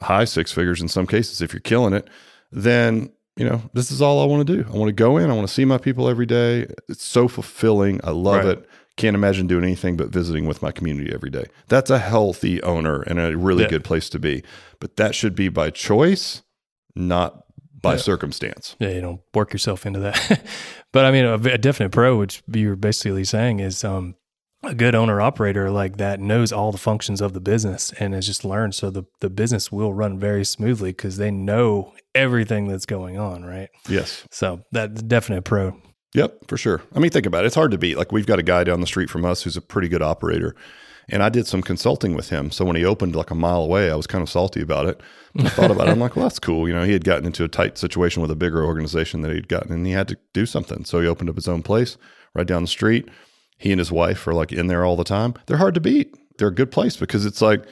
high 0.02 0.24
six 0.24 0.52
figures 0.52 0.80
in 0.80 0.88
some 0.88 1.06
cases 1.06 1.40
if 1.42 1.52
you're 1.52 1.60
killing 1.60 1.92
it 1.92 2.08
then 2.52 3.10
you 3.36 3.44
know 3.48 3.62
this 3.74 3.90
is 3.90 4.00
all 4.02 4.20
i 4.22 4.24
want 4.26 4.46
to 4.46 4.56
do 4.56 4.68
i 4.68 4.76
want 4.76 4.88
to 4.88 4.92
go 4.92 5.16
in 5.16 5.30
i 5.30 5.34
want 5.34 5.46
to 5.46 5.52
see 5.52 5.64
my 5.64 5.78
people 5.78 6.08
every 6.08 6.26
day 6.26 6.66
it's 6.88 7.04
so 7.04 7.28
fulfilling 7.28 8.00
i 8.04 8.10
love 8.10 8.44
Right. 8.44 8.58
it 8.58 8.68
can't 8.96 9.14
imagine 9.14 9.46
doing 9.46 9.64
anything 9.64 9.96
but 9.96 10.08
visiting 10.08 10.46
with 10.46 10.62
my 10.62 10.72
community 10.72 11.12
every 11.12 11.30
day 11.30 11.44
that's 11.68 11.90
a 11.90 11.98
healthy 11.98 12.62
owner 12.62 13.02
and 13.02 13.18
a 13.18 13.36
really 13.36 13.62
Yeah. 13.64 13.68
good 13.70 13.84
place 13.84 14.08
to 14.10 14.18
be 14.18 14.42
but 14.80 14.96
that 14.96 15.14
should 15.14 15.34
be 15.34 15.48
by 15.48 15.70
choice 15.70 16.42
not 16.96 17.44
by 17.80 17.92
Yeah. 17.94 17.98
circumstance 18.00 18.76
Yeah, 18.78 18.90
you 18.90 19.00
don't 19.00 19.20
work 19.32 19.52
yourself 19.54 19.86
into 19.86 20.00
that. 20.00 20.42
but 20.92 21.06
I 21.06 21.10
mean, 21.12 21.24
a, 21.24 21.34
a 21.34 21.56
definite 21.56 21.92
pro, 21.92 22.18
which 22.18 22.42
you're 22.52 22.76
basically 22.76 23.24
saying 23.24 23.60
is 23.60 23.84
um, 23.84 24.16
a 24.62 24.74
good 24.74 24.94
owner 24.94 25.20
operator 25.20 25.70
like 25.70 25.96
that 25.96 26.20
knows 26.20 26.52
all 26.52 26.70
the 26.70 26.78
functions 26.78 27.20
of 27.20 27.32
the 27.32 27.40
business 27.40 27.92
and 27.98 28.12
has 28.14 28.26
just 28.26 28.44
learned. 28.44 28.74
So 28.74 28.90
the, 28.90 29.04
the 29.20 29.30
business 29.30 29.72
will 29.72 29.94
run 29.94 30.18
very 30.18 30.44
smoothly 30.44 30.90
because 30.90 31.16
they 31.16 31.30
know 31.30 31.94
everything 32.14 32.68
that's 32.68 32.86
going 32.86 33.18
on, 33.18 33.44
right? 33.44 33.70
yes 33.88 34.26
So 34.30 34.62
that's 34.72 35.02
definite 35.02 35.42
pro. 35.42 35.80
Yep, 36.14 36.48
for 36.48 36.56
sure. 36.56 36.82
I 36.94 36.98
mean, 36.98 37.10
think 37.10 37.26
about 37.26 37.44
it. 37.44 37.46
It's 37.46 37.54
hard 37.54 37.70
to 37.70 37.78
beat. 37.78 37.96
Like 37.96 38.12
we've 38.12 38.26
got 38.26 38.38
a 38.38 38.42
guy 38.42 38.64
down 38.64 38.80
the 38.80 38.86
street 38.86 39.10
from 39.10 39.24
us 39.24 39.42
who's 39.42 39.56
a 39.56 39.62
pretty 39.62 39.88
good 39.88 40.02
operator. 40.02 40.54
And 41.08 41.22
I 41.22 41.28
did 41.28 41.46
some 41.46 41.62
consulting 41.62 42.14
with 42.14 42.28
him. 42.28 42.50
So 42.50 42.64
when 42.64 42.76
he 42.76 42.84
opened 42.84 43.16
like 43.16 43.30
a 43.30 43.34
mile 43.34 43.62
away, 43.62 43.90
I 43.90 43.96
was 43.96 44.06
kind 44.06 44.22
of 44.22 44.28
salty 44.28 44.60
about 44.60 44.86
it. 44.86 45.00
I 45.38 45.48
thought 45.48 45.70
about 45.70 45.88
it. 45.88 45.92
I'm 45.92 45.98
like, 45.98 46.16
well, 46.16 46.24
that's 46.24 46.38
cool. 46.38 46.68
You 46.68 46.74
know, 46.74 46.84
he 46.84 46.92
had 46.92 47.04
gotten 47.04 47.26
into 47.26 47.44
a 47.44 47.48
tight 47.48 47.78
situation 47.78 48.22
with 48.22 48.30
a 48.30 48.36
bigger 48.36 48.64
organization 48.64 49.22
that 49.22 49.32
he'd 49.32 49.48
gotten 49.48 49.72
and 49.72 49.86
he 49.86 49.92
had 49.92 50.08
to 50.08 50.18
do 50.34 50.46
something. 50.46 50.84
So 50.84 51.00
he 51.00 51.08
opened 51.08 51.30
up 51.30 51.36
his 51.36 51.48
own 51.48 51.62
place 51.62 51.96
right 52.34 52.46
down 52.46 52.62
the 52.62 52.68
street. 52.68 53.08
He 53.60 53.70
and 53.72 53.78
his 53.78 53.92
wife 53.92 54.26
are 54.26 54.34
like 54.34 54.50
in 54.52 54.66
there 54.66 54.84
all 54.84 54.96
the 54.96 55.04
time. 55.04 55.34
They're 55.46 55.58
hard 55.58 55.74
to 55.74 55.80
beat. 55.80 56.16
They're 56.38 56.48
a 56.48 56.54
good 56.54 56.72
place 56.72 56.96
because 56.96 57.24
it's 57.26 57.40
like, 57.42 57.64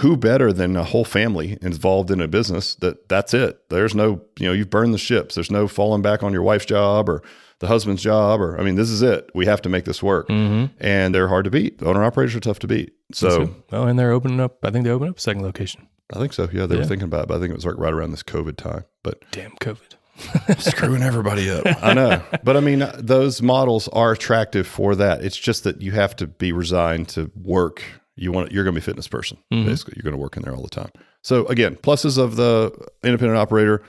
who 0.00 0.16
better 0.16 0.52
than 0.52 0.74
a 0.76 0.82
whole 0.82 1.04
family 1.04 1.56
involved 1.62 2.10
in 2.10 2.20
a 2.20 2.26
business 2.26 2.74
that 2.76 3.08
that's 3.08 3.32
it 3.32 3.60
there's 3.68 3.94
no 3.94 4.20
you 4.40 4.46
know 4.48 4.52
you've 4.52 4.68
burned 4.68 4.92
the 4.92 4.98
ships 4.98 5.36
there's 5.36 5.52
no 5.52 5.68
falling 5.68 6.02
back 6.02 6.24
on 6.24 6.32
your 6.32 6.42
wife's 6.42 6.64
job 6.66 7.08
or 7.08 7.22
the 7.60 7.68
husband's 7.68 8.02
job 8.02 8.40
or 8.40 8.58
i 8.58 8.64
mean 8.64 8.74
this 8.74 8.90
is 8.90 9.02
it 9.02 9.30
we 9.36 9.46
have 9.46 9.62
to 9.62 9.68
make 9.68 9.84
this 9.84 10.02
work 10.02 10.26
Mm-hmm. 10.28 10.74
and 10.84 11.14
they're 11.14 11.28
hard 11.28 11.44
to 11.44 11.50
beat 11.52 11.78
The 11.78 11.86
owner 11.86 12.02
operators 12.02 12.34
are 12.34 12.40
tough 12.40 12.58
to 12.60 12.66
beat 12.66 12.92
so 13.12 13.54
oh, 13.70 13.84
and 13.86 13.96
they're 13.96 14.10
opening 14.10 14.40
up, 14.40 14.56
I 14.64 14.72
think 14.72 14.84
they 14.84 14.90
opened 14.90 15.10
up 15.10 15.18
a 15.18 15.20
second 15.20 15.42
location. 15.42 15.86
i 16.12 16.18
think 16.18 16.32
so 16.32 16.48
yeah 16.52 16.66
they 16.66 16.76
were 16.76 16.84
thinking 16.84 17.04
about 17.06 17.22
it 17.22 17.28
but 17.28 17.36
i 17.36 17.38
think 17.38 17.50
it 17.52 17.56
was 17.56 17.64
like 17.66 17.78
right 17.78 17.92
around 17.94 18.10
this 18.10 18.24
covid 18.24 18.56
time 18.56 18.82
but 19.04 19.22
Damn 19.30 19.52
COVID. 19.60 19.94
screwing 20.58 21.02
everybody 21.02 21.50
up. 21.50 21.64
I 21.82 21.94
know. 21.94 22.22
But 22.42 22.56
I 22.56 22.60
mean, 22.60 22.84
those 22.98 23.42
models 23.42 23.88
are 23.88 24.12
attractive 24.12 24.66
for 24.66 24.94
that. 24.96 25.22
It's 25.24 25.36
just 25.36 25.64
that 25.64 25.80
you 25.82 25.92
have 25.92 26.14
to 26.16 26.26
be 26.26 26.52
resigned 26.52 27.08
to 27.10 27.30
work. 27.34 27.82
You 28.16 28.30
want 28.32 28.52
you're 28.52 28.64
going 28.64 28.74
to 28.74 28.80
be 28.80 28.84
a 28.84 28.86
fitness 28.86 29.08
person. 29.08 29.38
Mhm. 29.52 29.66
Basically, 29.66 29.94
you're 29.96 30.04
going 30.08 30.16
to 30.16 30.22
work 30.22 30.36
in 30.36 30.42
there 30.44 30.54
all 30.54 30.62
the 30.62 30.68
time. 30.68 30.90
So 31.22 31.46
again, 31.46 31.76
pluses 31.76 32.18
of 32.18 32.36
the 32.36 32.70
independent 33.02 33.38
operator, 33.38 33.82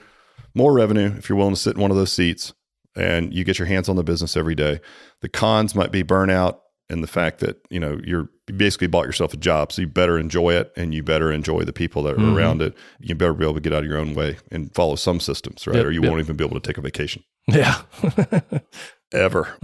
more 0.54 0.72
revenue 0.72 1.12
if 1.16 1.28
you're 1.28 1.38
willing 1.38 1.54
to 1.54 1.60
sit 1.60 1.76
in 1.76 1.82
one 1.82 1.90
of 1.90 1.96
those 1.96 2.12
seats 2.12 2.52
and 2.96 3.32
you 3.32 3.44
get 3.44 3.58
your 3.58 3.66
hands 3.66 3.88
on 3.88 3.96
the 3.96 4.02
business 4.02 4.36
every 4.36 4.54
day. 4.54 4.80
The 5.20 5.28
cons 5.28 5.74
might 5.74 5.92
be 5.92 6.02
burnout 6.02 6.58
and 6.88 7.02
the 7.02 7.06
fact 7.08 7.40
that, 7.40 7.56
you 7.70 7.80
know, 7.80 7.98
you're 8.04 8.28
you 8.48 8.54
basically 8.54 8.86
bought 8.86 9.06
yourself 9.06 9.34
a 9.34 9.36
job, 9.36 9.72
so 9.72 9.82
you 9.82 9.88
better 9.88 10.16
enjoy 10.16 10.52
it 10.54 10.72
and 10.76 10.94
you 10.94 11.02
better 11.02 11.32
enjoy 11.32 11.62
the 11.62 11.72
people 11.72 12.00
that 12.04 12.14
are 12.14 12.18
Mhm. 12.18 12.36
around 12.36 12.62
it. 12.62 12.74
You 13.00 13.16
better 13.16 13.34
be 13.34 13.42
able 13.44 13.54
to 13.54 13.60
get 13.60 13.72
out 13.72 13.82
of 13.82 13.88
your 13.88 13.98
own 13.98 14.14
way 14.14 14.36
and 14.52 14.72
follow 14.72 14.94
some 14.94 15.18
systems, 15.18 15.66
right? 15.66 15.76
Yep, 15.78 15.86
or 15.86 15.90
you 15.90 16.00
yep. 16.00 16.08
won't 16.10 16.20
even 16.22 16.36
be 16.36 16.44
able 16.44 16.60
to 16.60 16.64
take 16.64 16.78
a 16.78 16.80
vacation 16.80 17.24
Yeah. 17.48 17.80
ever. 19.12 19.48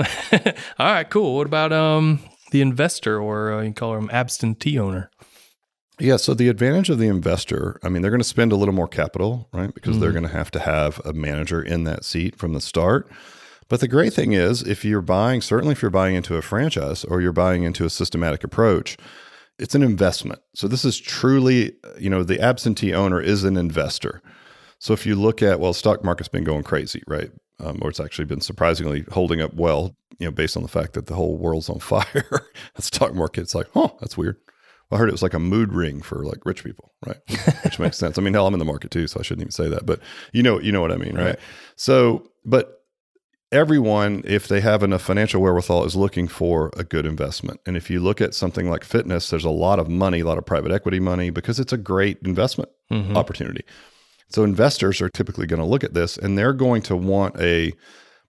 All 0.79 0.87
right, 0.93 1.09
cool. 1.09 1.37
What 1.37 1.47
about 1.47 1.73
um 1.73 2.21
the 2.51 2.61
investor 2.61 3.21
or 3.21 3.53
uh, 3.53 3.59
you 3.59 3.65
can 3.67 3.75
call 3.75 3.95
him 3.97 4.11
absentee 4.13 4.79
owner? 4.79 5.11
Yeah. 6.01 6.17
So 6.17 6.35
the 6.35 6.49
advantage 6.49 6.91
of 6.91 6.99
the 6.99 7.07
investor, 7.07 7.79
I 7.85 7.89
mean, 7.89 8.03
they're 8.03 8.11
going 8.11 8.21
to 8.21 8.25
spend 8.25 8.51
a 8.51 8.57
little 8.57 8.75
more 8.75 8.89
capital, 8.89 9.49
right? 9.53 9.73
Because 9.73 10.01
they're 10.01 10.11
going 10.13 10.27
to 10.27 10.33
have 10.33 10.51
to 10.53 10.59
have 10.59 11.01
a 11.05 11.13
manager 11.13 11.63
in 11.63 11.85
that 11.85 12.05
seat 12.05 12.37
from 12.37 12.55
the 12.55 12.61
start. 12.61 13.09
But 13.73 13.81
the 13.81 13.89
great 13.89 14.13
thing 14.13 14.35
is, 14.35 14.61
if 14.61 14.85
you're 14.85 15.01
buying, 15.01 15.41
certainly 15.41 15.73
if 15.73 15.81
you're 15.81 15.91
buying 15.91 16.15
into 16.15 16.37
a 16.37 16.43
franchise 16.43 17.05
or 17.05 17.23
you're 17.23 17.33
buying 17.33 17.63
into 17.63 17.87
a 17.87 17.89
systematic 17.89 18.45
approach, 18.45 18.99
it's 19.59 19.75
an 19.75 19.83
investment. 19.83 20.43
So 20.55 20.69
this 20.69 20.85
is 20.85 21.01
truly, 21.01 21.73
you 21.99 22.11
know, 22.11 22.23
the 22.23 22.39
absentee 22.39 22.93
owner 22.93 23.19
is 23.19 23.45
an 23.45 23.57
investor. 23.57 24.21
So 24.79 24.93
if 24.93 25.07
you 25.07 25.15
look 25.15 25.41
at, 25.41 25.59
well, 25.59 25.73
stock 25.73 26.05
market's 26.05 26.29
been 26.29 26.45
going 26.45 26.65
crazy, 26.65 27.03
right? 27.07 27.31
Um, 27.61 27.79
or 27.81 27.89
it's 27.89 27.99
actually 27.99 28.27
been 28.27 28.43
surprisingly 28.43 29.07
holding 29.11 29.41
up 29.41 29.55
well, 29.55 29.97
you 30.19 30.27
know, 30.27 30.33
based 30.33 30.55
on 30.55 30.63
the 30.63 30.69
fact 30.69 30.93
that 30.93 31.07
the 31.07 31.15
whole 31.15 31.39
world's 31.39 31.71
on 31.71 31.79
fire. 31.81 32.43
the 32.75 32.83
stock 32.83 33.15
market's 33.15 33.55
like, 33.55 33.69
oh, 33.75 33.97
that's 34.01 34.19
weird. 34.19 34.37
I 34.91 34.99
heard 34.99 35.09
it 35.09 35.13
was 35.13 35.23
like 35.23 35.33
a 35.33 35.39
mood 35.39 35.73
ring 35.73 36.03
for 36.03 36.27
like 36.27 36.45
rich 36.45 36.63
people, 36.63 36.93
right? 37.07 37.17
Which 37.65 37.79
makes 37.79 37.97
sense. 37.97 38.19
I 38.19 38.21
mean, 38.21 38.35
hell, 38.35 38.47
I'm 38.47 38.53
in 38.53 38.59
the 38.59 38.67
market 38.67 38.91
too, 38.91 39.07
so 39.07 39.19
I 39.19 39.23
shouldn't 39.23 39.45
even 39.45 39.53
say 39.53 39.71
that. 39.71 39.87
But 39.87 40.01
you 40.35 40.43
know, 40.43 40.61
you 40.61 40.73
know 40.73 40.83
what 40.83 40.93
I 40.93 40.97
mean, 40.97 41.15
right? 41.15 41.25
Right. 41.25 41.39
So, 41.77 42.29
but 42.45 42.82
everyone, 43.53 44.23
if 44.25 44.49
they 44.49 44.61
have 44.61 44.83
enough 44.83 45.03
financial 45.03 45.41
wherewithal, 45.41 45.85
is 45.85 45.95
looking 45.95 46.27
for 46.27 46.71
a 46.77 46.83
good 46.83 47.07
investment. 47.07 47.61
And 47.67 47.77
if 47.77 47.91
you 47.91 48.01
look 48.01 48.21
at 48.21 48.35
something 48.35 48.69
like 48.69 48.83
fitness, 48.83 49.31
there's 49.31 49.45
a 49.45 49.51
lot 49.51 49.79
of 49.79 49.89
money, 49.89 50.21
a 50.21 50.25
lot 50.25 50.39
of 50.39 50.47
private 50.47 50.73
equity 50.73 50.99
money, 50.99 51.31
because 51.31 51.61
it's 51.61 51.73
a 51.73 51.77
great 51.77 52.19
investment 52.25 52.71
Mhm. 52.91 53.17
opportunity. 53.17 53.63
So 54.31 54.43
investors 54.43 55.01
are 55.01 55.11
typically 55.11 55.47
going 55.47 55.61
to 55.61 55.69
look 55.69 55.85
at 55.85 55.95
this 55.95 56.17
and 56.17 56.37
they're 56.39 56.55
going 56.55 56.83
to 56.83 56.97
want 56.97 57.39
a 57.39 57.73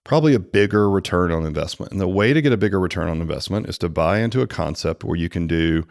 probably 0.04 0.34
a 0.34 0.38
bigger 0.38 0.90
return 0.90 1.32
on 1.32 1.46
investment. 1.46 1.90
And 1.90 2.00
the 2.00 2.06
way 2.06 2.34
to 2.34 2.42
get 2.42 2.52
a 2.52 2.58
bigger 2.58 2.78
return 2.78 3.08
on 3.08 3.22
investment 3.22 3.68
is 3.70 3.78
to 3.78 3.88
buy 3.88 4.18
into 4.18 4.42
a 4.42 4.46
concept 4.46 5.02
where 5.02 5.16
you 5.16 5.30
can 5.30 5.46
do, 5.46 5.84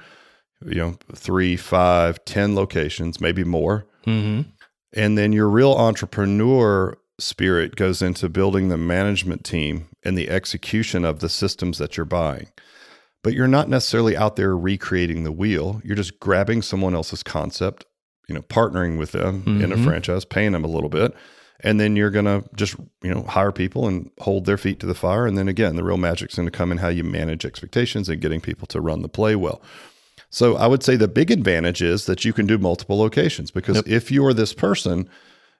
you 0.64 0.76
know, 0.76 0.98
three, 1.16 1.56
five, 1.56 2.24
ten 2.26 2.54
locations, 2.54 3.20
maybe 3.20 3.44
more. 3.44 3.88
Mhm. 4.06 4.46
And 4.94 5.18
then 5.18 5.34
your 5.34 5.50
real 5.50 5.74
entrepreneur 5.74 6.96
spirit 7.24 7.76
goes 7.76 8.02
into 8.02 8.30
building 8.30 8.70
the 8.70 8.78
management 8.78 9.44
team 9.44 9.88
and 10.04 10.18
the 10.18 10.30
execution 10.30 11.06
of 11.06 11.20
the 11.20 11.30
systems 11.30 11.78
that 11.78 11.98
you're 11.98 12.06
buying. 12.06 12.48
But 13.24 13.34
you're 13.34 13.48
not 13.48 13.70
necessarily 13.70 14.18
out 14.18 14.36
there 14.36 14.56
recreating 14.56 15.24
the 15.24 15.32
wheel. 15.32 15.82
You're 15.84 15.96
just 15.96 16.20
grabbing 16.20 16.62
someone 16.62 16.94
else's 16.94 17.24
concept, 17.24 17.86
you 18.28 18.36
know, 18.36 18.42
partnering 18.42 18.98
with 18.98 19.14
them 19.14 19.44
in 19.62 19.72
a 19.72 19.78
Mhm. 19.78 19.84
franchise, 19.86 20.26
paying 20.26 20.52
them 20.52 20.66
a 20.66 20.68
little 20.68 20.90
bit. 20.90 21.14
And 21.62 21.80
then 21.80 21.96
you're 21.96 22.10
going 22.10 22.26
to 22.26 22.44
just, 22.58 22.76
you 23.02 23.14
know, 23.14 23.24
hire 23.24 23.54
people 23.54 23.88
and 23.88 24.10
hold 24.20 24.46
their 24.46 24.58
feet 24.58 24.82
to 24.82 24.86
the 24.86 24.94
fire. 24.94 25.26
And 25.26 25.38
then 25.38 25.48
again, 25.48 25.78
the 25.78 25.84
real 25.84 25.96
magic's 25.98 26.36
going 26.36 26.48
to 26.48 26.52
come 26.52 26.72
in 26.74 26.80
how 26.80 26.90
you 26.90 27.06
manage 27.06 27.46
expectations 27.46 28.10
and 28.10 28.20
getting 28.20 28.42
people 28.42 28.68
to 28.68 28.82
run 28.82 29.02
the 29.02 29.08
play 29.08 29.36
well. 29.38 29.62
So 30.30 30.58
I 30.58 30.68
would 30.68 30.84
say 30.84 30.98
the 30.98 31.08
big 31.08 31.32
advantage 31.32 31.82
is 31.82 32.06
that 32.08 32.26
you 32.26 32.34
can 32.34 32.46
do 32.48 32.58
multiple 32.58 32.98
locations 32.98 33.52
because 33.52 33.78
Yep. 33.78 33.88
if 33.88 34.12
you're 34.12 34.34
this 34.34 34.52
person 34.54 35.08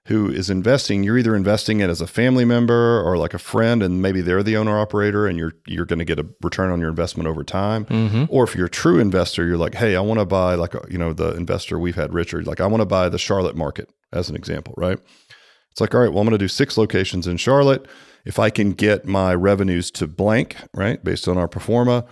who 0.06 0.28
is 0.28 0.50
investing, 0.50 1.02
you're 1.02 1.16
either 1.16 1.34
investing 1.34 1.80
it 1.80 1.88
as 1.88 2.02
a 2.02 2.06
family 2.06 2.44
member 2.44 3.02
or 3.02 3.16
like 3.16 3.32
a 3.32 3.38
friend, 3.38 3.82
and 3.82 4.02
maybe 4.02 4.20
they're 4.20 4.42
the 4.42 4.56
owner 4.56 4.78
operator, 4.78 5.26
and 5.26 5.38
you're 5.38 5.54
you're 5.66 5.86
going 5.86 5.98
to 5.98 6.04
get 6.04 6.18
a 6.18 6.26
return 6.42 6.70
on 6.70 6.78
your 6.80 6.90
investment 6.90 7.26
over 7.26 7.42
time. 7.42 7.86
Mhm. 7.86 8.26
Or 8.28 8.44
if 8.44 8.54
you're 8.54 8.66
a 8.66 8.70
true 8.70 8.98
investor, 8.98 9.46
you're 9.46 9.56
like, 9.56 9.74
hey, 9.74 9.96
I 9.96 10.00
want 10.00 10.20
to 10.20 10.26
buy 10.26 10.56
like 10.56 10.74
a, 10.74 10.84
you 10.90 10.98
know 10.98 11.12
the 11.14 11.34
investor 11.34 11.78
we've 11.78 11.94
had, 11.94 12.12
Richard. 12.12 12.46
Like 12.46 12.60
I 12.60 12.66
want 12.66 12.82
to 12.82 12.86
buy 12.86 13.08
the 13.08 13.18
Charlotte 13.18 13.56
market 13.56 13.88
as 14.12 14.28
an 14.28 14.36
example, 14.36 14.74
right? 14.76 14.98
It's 15.70 15.80
like, 15.80 15.94
all 15.94 16.00
right, 16.02 16.10
well, 16.12 16.20
I'm 16.20 16.26
going 16.26 16.38
to 16.38 16.44
do 16.44 16.48
six 16.48 16.76
locations 16.78 17.26
in 17.26 17.36
Charlotte. 17.36 17.86
If 18.24 18.38
I 18.38 18.48
can 18.48 18.72
get 18.72 19.06
my 19.06 19.34
revenues 19.34 19.90
to 19.92 20.06
blank, 20.06 20.56
right, 20.72 21.02
based 21.02 21.26
on 21.26 21.36
our 21.36 21.48
pro 21.48 21.60
forma, 21.60 22.04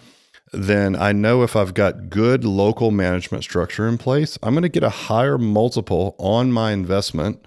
then 0.53 0.97
I 0.97 1.13
know 1.13 1.43
if 1.43 1.55
I've 1.57 1.73
got 1.73 2.11
good 2.11 2.45
local 2.45 2.91
management 2.91 3.45
structure 3.45 3.87
in 3.89 3.99
place, 3.99 4.39
I'm 4.43 4.53
going 4.55 4.63
to 4.63 4.69
get 4.69 4.83
a 4.83 4.91
higher 4.91 5.39
multiple 5.39 6.17
on 6.19 6.53
my 6.53 6.73
investment 6.73 7.47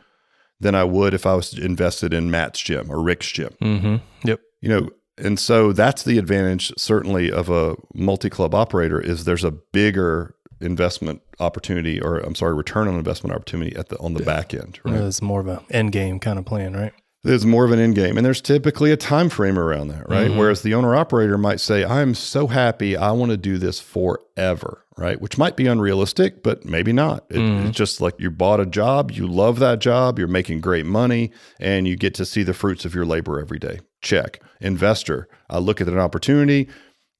than 0.59 0.75
I 0.75 0.83
would 0.83 1.13
if 1.13 1.25
I 1.25 1.35
was 1.35 1.57
invested 1.57 2.13
in 2.13 2.31
Matt's 2.31 2.61
gym 2.61 2.89
or 2.89 3.01
Rick's 3.01 3.31
gym. 3.31 3.55
Mm-hmm. 3.61 3.95
Yep. 4.27 4.41
You 4.61 4.69
know, 4.69 4.89
and 5.17 5.39
so 5.39 5.71
that's 5.71 6.03
the 6.03 6.17
advantage 6.17 6.73
certainly 6.77 7.31
of 7.31 7.49
a 7.49 7.75
multi-club 7.93 8.53
operator 8.53 8.99
is 8.99 9.25
there's 9.25 9.43
a 9.43 9.51
bigger 9.51 10.35
investment 10.61 11.21
opportunity 11.39 12.01
or 12.01 12.17
I'm 12.17 12.35
sorry, 12.35 12.53
return 12.53 12.87
on 12.87 12.95
investment 12.95 13.35
opportunity 13.35 13.75
at 13.75 13.89
the 13.89 13.97
on 13.99 14.13
the 14.13 14.23
back 14.23 14.53
end, 14.53 14.79
right? 14.83 14.95
It's 14.95 15.21
more 15.21 15.41
of 15.41 15.47
a 15.47 15.63
end 15.69 15.91
game 15.91 16.19
kind 16.19 16.39
of 16.39 16.45
plan, 16.45 16.73
right? 16.73 16.93
There's 17.25 17.45
more 17.45 17.65
of 17.65 17.71
an 17.71 17.79
end 17.79 17.95
game, 17.95 18.17
and 18.17 18.25
there's 18.25 18.39
typically 18.39 18.91
a 18.91 18.97
time 18.97 19.29
frame 19.29 19.57
around 19.57 19.87
that, 19.87 20.07
right? 20.07 20.29
Mm-hmm. 20.29 20.37
Whereas 20.37 20.61
the 20.61 20.75
owner 20.75 20.95
operator 20.95 21.39
might 21.39 21.59
say, 21.59 21.83
"I'm 21.83 22.13
so 22.13 22.45
happy, 22.45 22.95
I 22.95 23.11
want 23.11 23.31
to 23.31 23.37
do 23.37 23.57
this 23.57 23.79
forever," 23.79 24.85
right? 24.95 25.19
Which 25.19 25.37
might 25.37 25.55
be 25.55 25.65
unrealistic, 25.65 26.43
but 26.43 26.65
maybe 26.65 26.93
not. 26.93 27.25
It, 27.31 27.37
It's 27.37 27.39
mm-hmm. 27.39 27.71
just 27.71 27.99
like 27.99 28.13
you 28.19 28.29
bought 28.29 28.59
a 28.59 28.65
job, 28.67 29.09
you 29.09 29.25
love 29.25 29.57
that 29.57 29.79
job, 29.79 30.19
you're 30.19 30.27
making 30.27 30.61
great 30.61 30.85
money, 30.85 31.31
and 31.59 31.87
you 31.87 31.95
get 31.95 32.13
to 32.15 32.25
see 32.25 32.43
the 32.43 32.53
fruits 32.53 32.85
of 32.85 32.93
your 32.93 33.05
labor 33.05 33.39
every 33.39 33.57
day. 33.57 33.79
Check. 34.01 34.39
Investor, 34.61 35.27
I 35.49 35.57
look 35.57 35.81
at 35.81 35.87
an 35.87 35.97
opportunity. 35.97 36.69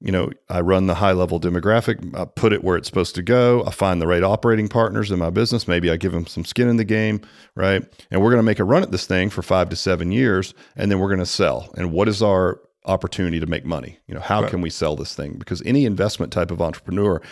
You 0.00 0.12
know, 0.12 0.30
I 0.50 0.60
run 0.60 0.86
the 0.86 0.94
high 0.96 1.12
level 1.12 1.40
demographic, 1.40 2.14
I 2.14 2.26
put 2.26 2.52
it 2.52 2.62
where 2.62 2.76
it's 2.76 2.86
supposed 2.86 3.14
to 3.14 3.22
go. 3.22 3.64
I 3.64 3.70
find 3.70 4.00
the 4.00 4.06
right 4.06 4.22
operating 4.22 4.68
partners 4.68 5.10
in 5.10 5.18
my 5.18 5.30
business. 5.30 5.66
Maybe 5.66 5.90
I 5.90 5.96
give 5.96 6.12
them 6.12 6.26
some 6.26 6.44
skin 6.44 6.68
in 6.68 6.76
the 6.76 6.84
game, 6.84 7.22
right? 7.54 7.82
And 8.10 8.20
we're 8.20 8.30
going 8.30 8.38
to 8.40 8.42
make 8.42 8.58
a 8.58 8.64
run 8.64 8.82
at 8.82 8.90
this 8.90 9.06
thing 9.06 9.30
for 9.30 9.40
five 9.40 9.70
to 9.70 9.76
seven 9.76 10.12
years, 10.12 10.52
and 10.76 10.90
then 10.90 10.98
we're 10.98 11.08
going 11.08 11.20
to 11.20 11.26
sell. 11.26 11.72
And 11.78 11.92
what 11.92 12.08
is 12.08 12.22
our 12.22 12.60
opportunity 12.84 13.40
to 13.40 13.46
make 13.46 13.64
money? 13.64 13.98
You 14.06 14.14
know, 14.14 14.20
how 14.20 14.46
can 14.46 14.60
we 14.60 14.68
sell 14.70 14.96
this 14.96 15.14
thing? 15.14 15.38
Because 15.38 15.62
any 15.64 15.86
investment 15.86 16.30
type 16.32 16.50
of 16.50 16.60
entrepreneur 16.60 17.22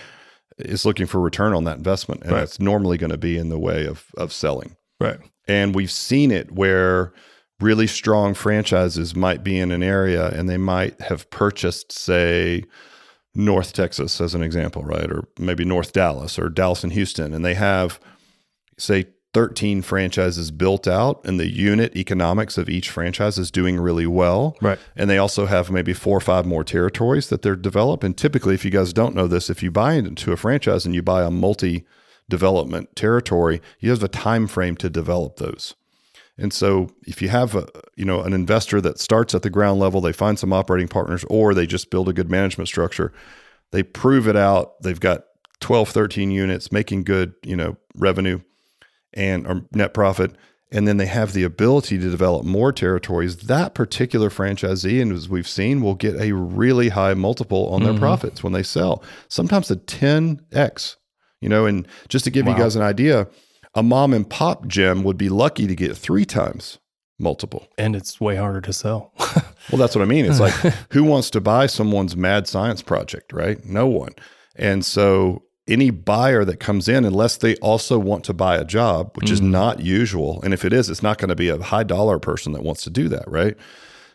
is 0.59 0.87
looking 0.87 1.07
for 1.07 1.21
return 1.21 1.53
on 1.53 1.65
that 1.65 1.77
investment, 1.77 2.23
and 2.23 2.33
Right. 2.33 2.41
that's 2.41 2.59
normally 2.61 2.97
going 2.97 3.11
to 3.11 3.19
be 3.19 3.37
in 3.37 3.51
the 3.51 3.59
way 3.59 3.87
of 3.87 4.07
of 4.17 4.33
selling. 4.33 4.77
Right. 4.99 5.19
And 5.47 5.75
we've 5.75 5.91
seen 5.91 6.31
it 6.31 6.51
where 6.53 7.13
really 7.61 7.87
strong 7.87 8.35
franchises 8.35 9.15
might 9.15 9.45
be 9.45 9.59
in 9.59 9.71
an 9.71 9.83
area 9.83 10.29
and 10.29 10.49
they 10.49 10.57
might 10.57 11.01
have 11.03 11.29
purchased, 11.31 11.93
say, 11.93 12.65
North 13.35 13.73
Texas 13.73 14.21
as 14.21 14.35
an 14.35 14.43
example, 14.43 14.83
right? 14.83 15.11
Or 15.11 15.29
maybe 15.39 15.65
North 15.65 15.93
Dallas 15.93 16.39
or 16.39 16.49
Dallas 16.49 16.85
and 16.85 16.93
Houston. 16.93 17.35
And 17.35 17.45
they 17.45 17.55
have, 17.55 17.99
say, 18.79 19.07
13 19.35 19.83
franchises 19.83 20.53
built 20.53 20.87
out, 20.87 21.21
and 21.25 21.41
the 21.41 21.51
unit 21.51 21.97
economics 21.97 22.57
of 22.57 22.69
each 22.69 22.89
franchise 22.89 23.37
is 23.37 23.51
doing 23.51 23.81
really 23.81 24.07
well. 24.07 24.57
Right. 24.63 24.79
And 24.95 25.11
they 25.11 25.19
also 25.19 25.47
have 25.47 25.73
maybe 25.73 25.93
four 25.93 26.17
or 26.17 26.21
five 26.21 26.47
more 26.47 26.63
territories 26.63 27.29
that 27.29 27.43
they're 27.43 27.57
developed. 27.57 28.05
And 28.05 28.17
typically, 28.17 28.55
if 28.55 28.65
you 28.65 28.71
guys 28.71 28.93
don't 28.93 29.15
know 29.15 29.27
this, 29.27 29.51
if 29.51 29.61
you 29.61 29.73
buy 29.73 29.95
into 29.95 30.33
a 30.33 30.37
franchise 30.37 30.87
and 30.87 30.95
you 30.95 31.03
buy 31.03 31.25
a 31.25 31.31
multi 31.33 31.85
development 32.31 32.95
territory, 32.95 33.61
you 33.81 33.91
have 33.91 34.03
a 34.03 34.09
time 34.09 34.47
frame 34.47 34.77
to 34.77 34.89
develop 34.89 35.37
those. 35.37 35.75
And 36.37 36.53
so 36.53 36.89
if 37.07 37.23
you 37.23 37.29
have 37.29 37.55
a 37.55 37.69
you 37.97 38.05
know 38.05 38.23
an 38.23 38.33
investor 38.33 38.81
that 38.81 38.99
starts 38.99 39.35
at 39.35 39.43
the 39.43 39.51
ground 39.51 39.81
level, 39.81 40.01
they 40.01 40.13
find 40.13 40.39
some 40.39 40.53
operating 40.53 40.89
partners 40.89 41.25
or 41.31 41.55
they 41.55 41.67
just 41.67 41.91
build 41.91 42.09
a 42.09 42.13
good 42.13 42.31
management 42.31 42.69
structure, 42.69 43.13
they 43.71 43.83
prove 43.83 44.27
it 44.27 44.37
out, 44.37 44.81
they've 44.83 45.01
got 45.01 45.25
12 45.61 45.89
13 45.91 46.31
units 46.31 46.73
making 46.73 47.05
good, 47.05 47.35
you 47.43 47.57
know, 47.57 47.77
revenue 47.95 48.41
and 49.13 49.47
or 49.47 49.63
net 49.73 49.95
profit. 49.95 50.33
And 50.73 50.89
then 50.89 50.97
they 50.97 51.07
have 51.07 51.35
the 51.35 51.45
ability 51.45 51.99
to 51.99 52.11
develop 52.11 52.45
more 52.45 52.73
territories. 52.73 53.37
That 53.37 53.75
particular 53.75 54.29
franchisee 54.29 55.01
and 55.01 55.13
as 55.13 55.29
we've 55.29 55.47
seen 55.47 55.83
will 55.83 55.95
get 55.95 56.21
a 56.21 56.33
really 56.33 56.89
high 56.89 57.15
multiple 57.15 57.69
on 57.69 57.85
their 57.85 57.93
mm-hmm. 57.93 58.01
profits 58.01 58.43
when 58.43 58.53
they 58.53 58.65
sell. 58.65 59.05
Sometimes 59.29 59.71
a 59.71 59.77
10x 59.77 60.97
you 61.41 61.49
know 61.49 61.67
and 61.67 61.87
just 62.09 62.25
to 62.25 62.31
give 62.31 62.47
you 62.49 62.57
guys 62.57 62.75
an 62.75 62.83
idea 62.83 63.29
a 63.75 63.83
mom 63.83 64.13
and 64.13 64.29
pop 64.29 64.67
gym 64.67 65.03
would 65.05 65.19
be 65.19 65.29
lucky 65.29 65.67
to 65.67 65.75
get 65.75 65.97
three 65.97 66.25
times 66.25 66.79
multiple 67.19 67.69
And 67.79 67.95
it's 67.95 68.21
way 68.21 68.37
harder 68.37 68.61
to 68.61 68.73
sell. 68.73 69.13
well, 69.71 69.79
that's 69.79 69.95
what 69.95 70.03
I 70.03 70.07
mean. 70.07 70.25
It's 70.25 70.41
like 70.41 70.53
who 70.91 71.05
wants 71.05 71.31
to 71.31 71.41
buy 71.41 71.67
someone's 71.67 72.17
mad 72.17 72.49
science 72.49 72.83
project, 72.83 73.33
right? 73.33 73.65
No 73.65 73.87
one. 73.87 74.15
And 74.57 74.85
so 74.85 75.45
any 75.67 75.91
buyer 75.91 76.45
that 76.45 76.61
comes 76.61 76.89
in, 76.89 77.05
unless 77.05 77.39
they 77.39 77.57
also 77.57 77.99
want 77.99 78.25
to 78.25 78.35
buy 78.35 78.57
a 78.57 78.65
job, 78.65 79.17
which 79.17 79.31
is 79.31 79.41
mm-hmm. 79.41 79.53
not 79.53 79.81
usual, 79.81 80.41
and 80.43 80.53
if 80.53 80.65
it 80.65 80.73
is, 80.73 80.91
it's 80.91 81.03
not 81.03 81.19
going 81.19 81.31
to 81.31 81.37
be 81.37 81.49
a 81.49 81.63
high 81.63 81.85
dollar 81.85 82.19
person 82.19 82.53
that 82.53 82.63
wants 82.63 82.83
to 82.85 82.91
do 82.91 83.09
that, 83.09 83.25
right? 83.27 83.57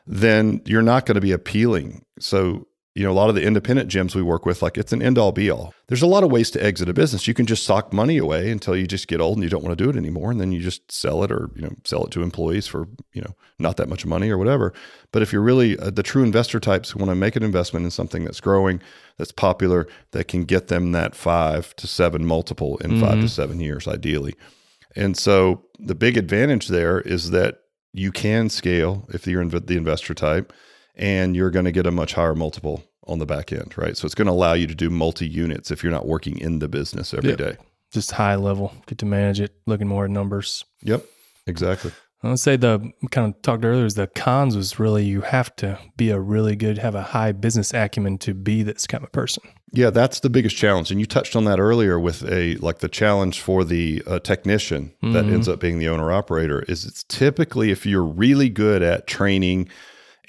Then 0.06 0.62
you're 0.66 0.82
not 0.82 1.06
going 1.06 1.16
to 1.16 1.22
be 1.22 1.32
appealing. 1.32 2.06
So, 2.20 2.68
you 2.96 3.04
know, 3.04 3.12
a 3.12 3.14
lot 3.14 3.30
of 3.30 3.36
the 3.36 3.44
independent 3.44 3.90
gyms 3.90 4.16
we 4.16 4.22
work 4.22 4.46
with, 4.46 4.62
like 4.62 4.78
it's 4.78 4.92
an 4.92 5.02
end 5.02 5.18
all 5.18 5.32
be 5.32 5.50
all. 5.50 5.74
There's 5.88 6.02
a 6.02 6.08
lot 6.08 6.24
of 6.24 6.32
ways 6.32 6.50
to 6.52 6.64
exit 6.64 6.90
a 6.90 6.94
business. 6.94 7.28
You 7.28 7.34
can 7.34 7.46
just 7.46 7.64
sock 7.64 7.94
money 7.94 8.18
away 8.18 8.50
until 8.50 8.76
you 8.76 8.88
just 8.88 9.08
get 9.08 9.22
old 9.22 9.38
and 9.38 9.44
you 9.44 9.50
don't 9.50 9.64
want 9.64 9.78
to 9.78 9.84
do 9.84 9.90
it 9.90 9.96
anymore. 9.96 10.32
And 10.32 10.42
then 10.42 10.52
you 10.52 10.60
just 10.60 10.92
sell 10.92 11.24
it 11.24 11.32
or, 11.32 11.50
you 11.56 11.62
know, 11.62 11.74
sell 11.86 12.04
it 12.06 12.12
to 12.12 12.24
employees 12.24 12.66
for, 12.68 12.88
you 13.14 13.22
know, 13.22 13.36
not 13.60 13.78
that 13.78 13.90
much 13.90 14.06
money 14.06 14.30
or 14.30 14.38
whatever. 14.38 14.74
But 15.12 15.22
if 15.22 15.32
you're 15.32 15.42
really 15.42 15.78
uh, 15.78 15.92
the 15.92 16.04
true 16.04 16.24
investor 16.24 16.60
types 16.60 16.90
who 16.90 17.00
want 17.00 17.12
to 17.12 17.16
make 17.16 17.36
an 17.36 17.44
investment 17.44 17.84
in 17.86 17.92
something 17.92 18.24
that's 18.24 18.42
growing, 18.42 18.82
that's 19.18 19.32
popular, 19.32 19.88
that 20.12 20.28
can 20.28 20.44
get 20.44 20.68
them 20.68 20.92
that 20.92 21.16
five 21.16 21.76
to 21.76 21.88
seven 21.88 22.26
multiple 22.26 22.78
in 22.78 23.00
five 23.00 23.22
to 23.22 23.30
seven 23.30 23.60
years, 23.60 23.88
ideally. 23.88 24.34
And 24.96 25.16
so 25.16 25.64
the 25.78 25.96
big 25.96 26.18
advantage 26.18 26.70
there 26.70 27.02
is 27.02 27.30
that 27.30 27.60
you 27.94 28.12
can 28.12 28.50
scale 28.50 29.08
if 29.14 29.28
you're 29.28 29.46
the 29.46 29.78
investor 29.78 30.14
type 30.14 30.54
and 31.00 31.36
you're 31.36 31.50
going 31.50 31.66
to 31.66 31.72
get 31.72 31.88
a 31.88 31.92
much 31.92 32.14
higher 32.14 32.36
multiple 32.36 32.84
on 33.08 33.18
the 33.18 33.26
back 33.26 33.52
end, 33.52 33.76
right? 33.78 33.98
So 33.98 34.06
it's 34.06 34.14
going 34.14 34.28
to 34.28 34.32
allow 34.34 34.54
you 34.54 34.68
to 34.68 34.76
do 34.76 34.90
multi 34.92 35.28
units 35.28 35.72
if 35.72 35.82
you're 35.82 35.92
not 35.92 36.06
working 36.06 36.38
in 36.38 36.60
the 36.60 36.68
business 36.68 37.14
every 37.14 37.32
Yeah. 37.32 37.36
day. 37.38 37.58
Just 37.92 38.12
high 38.12 38.36
level, 38.36 38.72
get 38.86 39.00
to 39.00 39.06
manage 39.08 39.40
it, 39.40 39.56
looking 39.66 39.88
more 39.88 40.06
at 40.06 40.12
numbers. 40.12 40.64
Yep, 40.84 41.04
exactly. 41.48 41.92
I 42.22 42.28
would 42.28 42.40
say 42.40 42.58
the 42.58 42.92
kind 43.12 43.34
of 43.34 43.42
talked 43.42 43.64
earlier 43.64 43.86
is 43.86 43.96
the 43.96 44.06
cons 44.06 44.56
was 44.56 44.78
really 44.78 45.06
you 45.06 45.22
have 45.22 45.56
to 45.56 45.80
be 45.96 46.10
a 46.10 46.20
really 46.20 46.56
good, 46.58 46.78
have 46.78 46.94
a 46.94 47.02
high 47.02 47.32
business 47.32 47.74
acumen 47.74 48.18
to 48.20 48.34
be 48.34 48.62
this 48.62 48.86
kind 48.86 49.04
of 49.06 49.12
person. 49.14 49.42
Yeah, 49.72 49.90
that's 49.90 50.20
the 50.20 50.30
biggest 50.30 50.58
challenge, 50.58 50.92
and 50.92 51.00
you 51.00 51.06
touched 51.06 51.36
on 51.36 51.46
that 51.46 51.60
earlier 51.60 51.98
with 52.00 52.24
a 52.30 52.56
like 52.56 52.80
the 52.80 52.90
challenge 52.90 53.40
for 53.40 53.64
the 53.64 54.04
uh, 54.06 54.20
technician 54.20 54.92
that 55.02 55.26
ends 55.30 55.48
up 55.48 55.60
being 55.62 55.80
the 55.80 55.88
owner 55.88 56.12
operator 56.12 56.64
is 56.68 56.86
it's 56.86 57.04
typically 57.06 57.72
if 57.72 57.86
you're 57.86 58.04
really 58.04 58.50
good 58.50 58.82
at 58.84 59.08
training 59.08 59.70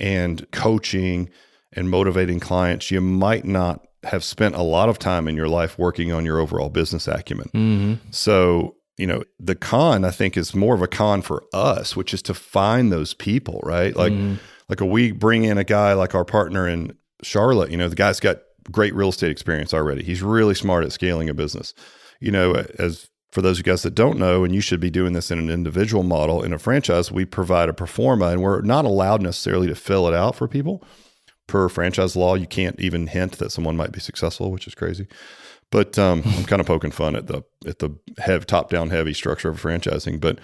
and 0.00 0.50
coaching 0.50 1.30
and 1.72 1.90
motivating 1.90 2.40
clients, 2.40 2.90
you 2.90 3.00
might 3.00 3.44
not 3.44 3.86
have 4.04 4.24
spent 4.24 4.54
a 4.54 4.62
lot 4.62 4.88
of 4.88 4.98
time 4.98 5.28
in 5.28 5.36
your 5.36 5.48
life 5.48 5.78
working 5.78 6.10
on 6.10 6.24
your 6.24 6.38
overall 6.38 6.70
business 6.70 7.06
acumen. 7.06 7.50
Mm-hmm. 7.54 7.94
So, 8.10 8.76
you 8.96 9.06
know, 9.06 9.22
the 9.38 9.54
con 9.54 10.04
I 10.04 10.10
think 10.10 10.36
is 10.36 10.54
more 10.54 10.74
of 10.74 10.82
a 10.82 10.88
con 10.88 11.22
for 11.22 11.44
us, 11.52 11.96
which 11.96 12.14
is 12.14 12.22
to 12.22 12.34
find 12.34 12.90
those 12.90 13.12
people, 13.12 13.60
right? 13.62 13.94
Like 13.94 14.12
mm-hmm. 14.12 14.36
like 14.68 14.80
a, 14.80 14.86
we 14.86 15.12
bring 15.12 15.44
in 15.44 15.58
a 15.58 15.64
guy 15.64 15.92
like 15.92 16.14
our 16.14 16.24
partner 16.24 16.66
in 16.66 16.96
Charlotte, 17.22 17.70
you 17.70 17.76
know, 17.76 17.88
the 17.88 17.96
guy's 17.96 18.20
got 18.20 18.38
great 18.70 18.94
real 18.94 19.10
estate 19.10 19.30
experience 19.30 19.74
already. 19.74 20.02
He's 20.02 20.22
really 20.22 20.54
smart 20.54 20.84
at 20.84 20.92
scaling 20.92 21.28
a 21.28 21.34
business. 21.34 21.74
You 22.20 22.30
know, 22.30 22.54
as 22.78 23.09
for 23.30 23.42
those 23.42 23.58
of 23.58 23.66
you 23.66 23.72
guys 23.72 23.82
that 23.82 23.94
don't 23.94 24.18
know, 24.18 24.44
and 24.44 24.54
you 24.54 24.60
should 24.60 24.80
be 24.80 24.90
doing 24.90 25.12
this 25.12 25.30
in 25.30 25.38
an 25.38 25.50
individual 25.50 26.02
model 26.02 26.42
in 26.42 26.52
a 26.52 26.58
franchise, 26.58 27.12
we 27.12 27.24
provide 27.24 27.68
a 27.68 27.72
pro 27.72 27.86
forma 27.86 28.26
and 28.26 28.42
we're 28.42 28.60
not 28.62 28.84
allowed 28.84 29.22
necessarily 29.22 29.68
to 29.68 29.74
fill 29.74 30.08
it 30.08 30.14
out 30.14 30.34
for 30.34 30.48
people. 30.48 30.84
Per 31.46 31.68
franchise 31.68 32.16
law, 32.16 32.34
you 32.34 32.46
can't 32.46 32.78
even 32.80 33.08
hint 33.08 33.38
that 33.38 33.52
someone 33.52 33.76
might 33.76 33.92
be 33.92 34.00
successful, 34.00 34.50
which 34.50 34.66
is 34.66 34.74
crazy. 34.74 35.06
But 35.70 35.98
um, 35.98 36.22
I'm 36.24 36.44
kind 36.44 36.60
of 36.60 36.66
poking 36.66 36.90
fun 36.90 37.14
at 37.14 37.28
the 37.28 37.42
at 37.66 37.78
the 37.78 37.90
top 38.46 38.70
down 38.70 38.90
heavy 38.90 39.14
structure 39.14 39.50
of 39.50 39.62
franchising. 39.62 40.20
But 40.20 40.40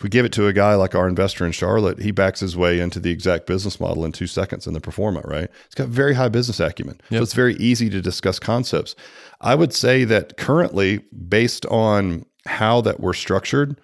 if 0.00 0.04
we 0.04 0.08
give 0.08 0.24
it 0.24 0.32
to 0.32 0.46
a 0.46 0.52
guy 0.54 0.76
like 0.76 0.94
our 0.94 1.06
investor 1.06 1.44
in 1.44 1.52
Charlotte, 1.52 2.00
he 2.00 2.10
backs 2.10 2.40
his 2.40 2.56
way 2.56 2.80
into 2.80 2.98
the 2.98 3.10
exact 3.10 3.46
business 3.46 3.78
model 3.78 4.02
in 4.06 4.12
two 4.12 4.26
seconds 4.26 4.66
in 4.66 4.72
the 4.72 4.80
pro 4.80 4.92
forma, 4.92 5.20
right? 5.24 5.50
He's 5.66 5.74
got 5.74 5.88
very 5.88 6.14
high 6.14 6.30
business 6.30 6.58
acumen. 6.58 7.02
So 7.10 7.16
it's 7.22 7.34
very 7.34 7.54
easy 7.56 7.90
to 7.90 8.00
discuss 8.00 8.38
concepts. 8.38 8.96
I 9.42 9.54
would 9.54 9.74
say 9.74 10.04
that 10.04 10.38
currently, 10.38 11.00
based 11.28 11.66
on 11.66 12.24
how 12.46 12.80
that 12.80 13.00
we're 13.00 13.12
structured 13.12 13.78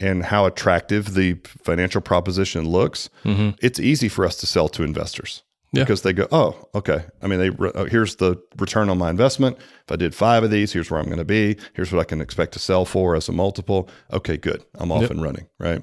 and 0.00 0.24
how 0.24 0.46
attractive 0.46 1.12
the 1.12 1.34
financial 1.44 2.00
proposition 2.00 2.66
looks, 2.66 3.10
mm-hmm. 3.22 3.50
it's 3.60 3.78
easy 3.78 4.08
for 4.08 4.24
us 4.24 4.36
to 4.36 4.46
sell 4.46 4.70
to 4.70 4.82
investors. 4.82 5.42
Yeah. 5.72 5.82
Because 5.82 6.02
they 6.02 6.14
go, 6.14 6.26
oh, 6.32 6.68
okay. 6.74 7.04
I 7.20 7.26
mean, 7.26 7.38
they 7.38 7.50
re- 7.50 7.72
oh, 7.74 7.84
here's 7.84 8.16
the 8.16 8.42
return 8.56 8.88
on 8.88 8.96
my 8.96 9.10
investment. 9.10 9.58
If 9.58 9.92
I 9.92 9.96
did 9.96 10.14
five 10.14 10.42
of 10.42 10.50
these, 10.50 10.72
here's 10.72 10.90
where 10.90 10.98
I'm 10.98 11.06
going 11.06 11.18
to 11.18 11.24
be. 11.26 11.58
Here's 11.74 11.92
what 11.92 12.00
I 12.00 12.04
can 12.04 12.20
expect 12.22 12.52
to 12.52 12.58
sell 12.58 12.86
for 12.86 13.14
as 13.14 13.28
a 13.28 13.32
multiple. 13.32 13.88
Okay, 14.12 14.38
good. 14.38 14.64
I'm 14.76 14.90
off 14.90 15.10
and 15.10 15.22
running, 15.22 15.46
right? 15.58 15.82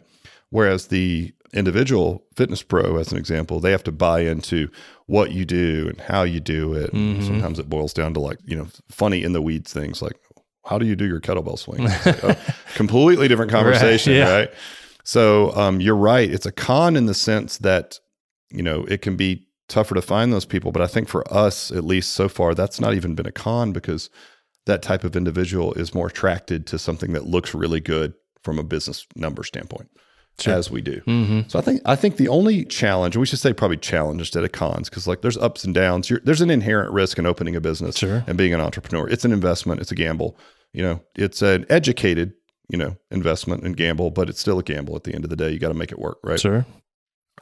Whereas 0.49 0.87
the 0.87 1.33
individual 1.53 2.25
fitness 2.35 2.63
pro, 2.63 2.97
as 2.97 3.11
an 3.11 3.17
example, 3.17 3.59
they 3.59 3.71
have 3.71 3.83
to 3.83 3.91
buy 3.91 4.21
into 4.21 4.69
what 5.05 5.31
you 5.31 5.45
do 5.45 5.85
and 5.87 6.01
how 6.01 6.23
you 6.23 6.39
do 6.39 6.73
it. 6.73 6.91
And 6.91 7.23
Sometimes 7.23 7.59
it 7.59 7.69
boils 7.69 7.93
down 7.93 8.13
to 8.15 8.19
like, 8.19 8.39
you 8.45 8.55
know, 8.55 8.67
funny 8.89 9.23
in 9.23 9.33
the 9.33 9.41
weeds 9.41 9.71
things 9.71 10.01
like, 10.01 10.17
how 10.65 10.79
do 10.79 10.85
you 10.85 10.95
do 10.95 11.05
your 11.05 11.21
kettlebell 11.21 11.59
swing? 11.59 11.83
It's 11.85 12.05
like, 12.05 12.23
oh, 12.23 12.35
completely 12.75 13.27
different 13.27 13.51
conversation, 13.51 14.13
yeah. 14.13 14.31
right? 14.31 14.49
So 15.03 15.55
um, 15.55 15.79
you're 15.79 15.95
right. 15.95 16.29
It's 16.29 16.47
a 16.47 16.51
con 16.51 16.95
in 16.95 17.05
the 17.05 17.13
sense 17.13 17.59
that, 17.59 17.99
you 18.49 18.63
know, 18.63 18.83
it 18.85 19.01
can 19.01 19.15
be 19.15 19.45
tougher 19.67 19.95
to 19.95 20.01
find 20.01 20.31
those 20.31 20.45
people. 20.45 20.71
But 20.71 20.81
I 20.81 20.87
think 20.87 21.07
for 21.07 21.31
us, 21.33 21.71
at 21.71 21.83
least 21.83 22.11
so 22.11 22.29
far, 22.29 22.53
that's 22.53 22.79
not 22.79 22.93
even 22.93 23.15
been 23.15 23.25
a 23.25 23.31
con 23.31 23.71
because 23.71 24.09
that 24.65 24.81
type 24.81 25.03
of 25.03 25.15
individual 25.15 25.73
is 25.73 25.93
more 25.93 26.07
attracted 26.07 26.65
to 26.67 26.79
something 26.79 27.13
that 27.13 27.25
looks 27.25 27.53
really 27.53 27.79
good 27.79 28.13
from 28.43 28.59
a 28.59 28.63
business 28.63 29.05
number 29.15 29.43
standpoint. 29.43 29.89
Sure. 30.37 30.53
As 30.53 30.69
we 30.69 30.81
do, 30.81 30.99
mm-hmm. 31.07 31.41
so 31.47 31.57
I 31.57 31.61
think 31.61 31.81
I 31.85 31.95
think 31.95 32.17
the 32.17 32.27
only 32.27 32.65
challenge 32.65 33.15
we 33.15 33.25
should 33.25 33.39
say 33.39 33.53
probably 33.53 33.77
challenge 33.77 34.19
instead 34.19 34.43
of 34.43 34.51
cons 34.51 34.89
because 34.89 35.07
like 35.07 35.21
there's 35.21 35.37
ups 35.37 35.63
and 35.63 35.73
downs. 35.73 36.09
You're, 36.09 36.19
there's 36.25 36.41
an 36.41 36.49
inherent 36.49 36.91
risk 36.91 37.17
in 37.17 37.25
opening 37.25 37.55
a 37.55 37.61
business 37.61 37.95
sure. 37.95 38.21
and 38.27 38.37
being 38.37 38.53
an 38.53 38.59
entrepreneur. 38.59 39.07
It's 39.07 39.23
an 39.23 39.31
investment. 39.31 39.79
It's 39.79 39.93
a 39.93 39.95
gamble. 39.95 40.37
You 40.73 40.83
know, 40.83 41.01
it's 41.15 41.41
an 41.41 41.65
educated 41.69 42.33
you 42.67 42.77
know 42.77 42.97
investment 43.11 43.63
and 43.63 43.77
gamble, 43.77 44.11
but 44.11 44.29
it's 44.29 44.41
still 44.41 44.59
a 44.59 44.63
gamble. 44.63 44.97
At 44.97 45.05
the 45.05 45.15
end 45.15 45.23
of 45.23 45.29
the 45.29 45.37
day, 45.37 45.51
you 45.51 45.59
got 45.59 45.69
to 45.69 45.73
make 45.73 45.93
it 45.93 45.99
work, 45.99 46.17
right? 46.21 46.39
Sure. 46.39 46.65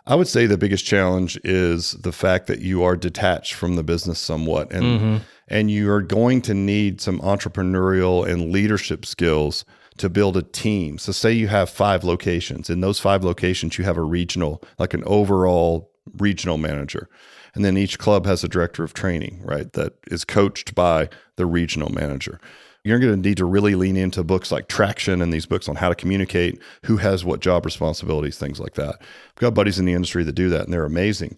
I 0.05 0.15
would 0.15 0.27
say 0.27 0.45
the 0.45 0.57
biggest 0.57 0.85
challenge 0.85 1.39
is 1.43 1.93
the 1.93 2.11
fact 2.11 2.47
that 2.47 2.59
you 2.59 2.83
are 2.83 2.97
detached 2.97 3.53
from 3.53 3.75
the 3.75 3.83
business 3.83 4.19
somewhat 4.19 4.71
and 4.71 4.83
mm-hmm. 4.83 5.17
and 5.47 5.71
you 5.71 5.89
are 5.91 6.01
going 6.01 6.41
to 6.43 6.53
need 6.53 6.99
some 6.99 7.19
entrepreneurial 7.19 8.27
and 8.27 8.51
leadership 8.51 9.05
skills 9.05 9.63
to 9.97 10.09
build 10.09 10.35
a 10.35 10.41
team. 10.41 10.97
So 10.97 11.11
say 11.11 11.31
you 11.31 11.47
have 11.47 11.69
5 11.69 12.03
locations. 12.03 12.69
In 12.69 12.81
those 12.81 12.99
5 12.99 13.23
locations 13.23 13.77
you 13.77 13.85
have 13.85 13.97
a 13.97 14.03
regional 14.03 14.61
like 14.77 14.93
an 14.93 15.03
overall 15.05 15.91
regional 16.17 16.57
manager. 16.57 17.07
And 17.55 17.63
then 17.63 17.77
each 17.77 17.99
club 17.99 18.25
has 18.25 18.43
a 18.43 18.49
director 18.49 18.83
of 18.83 18.93
training, 18.93 19.41
right? 19.43 19.71
That 19.73 19.93
is 20.07 20.25
coached 20.25 20.73
by 20.73 21.09
the 21.35 21.45
regional 21.45 21.91
manager 21.91 22.41
you're 22.83 22.99
going 22.99 23.13
to 23.21 23.29
need 23.29 23.37
to 23.37 23.45
really 23.45 23.75
lean 23.75 23.95
into 23.95 24.23
books 24.23 24.51
like 24.51 24.67
Traction 24.67 25.21
and 25.21 25.31
these 25.31 25.45
books 25.45 25.69
on 25.69 25.75
how 25.75 25.89
to 25.89 25.95
communicate, 25.95 26.61
who 26.85 26.97
has 26.97 27.23
what 27.23 27.39
job 27.39 27.65
responsibilities, 27.65 28.37
things 28.37 28.59
like 28.59 28.73
that. 28.73 28.95
I've 28.99 29.35
got 29.35 29.53
buddies 29.53 29.79
in 29.79 29.85
the 29.85 29.93
industry 29.93 30.23
that 30.23 30.33
do 30.33 30.49
that 30.49 30.65
and 30.65 30.73
they're 30.73 30.85
amazing. 30.85 31.37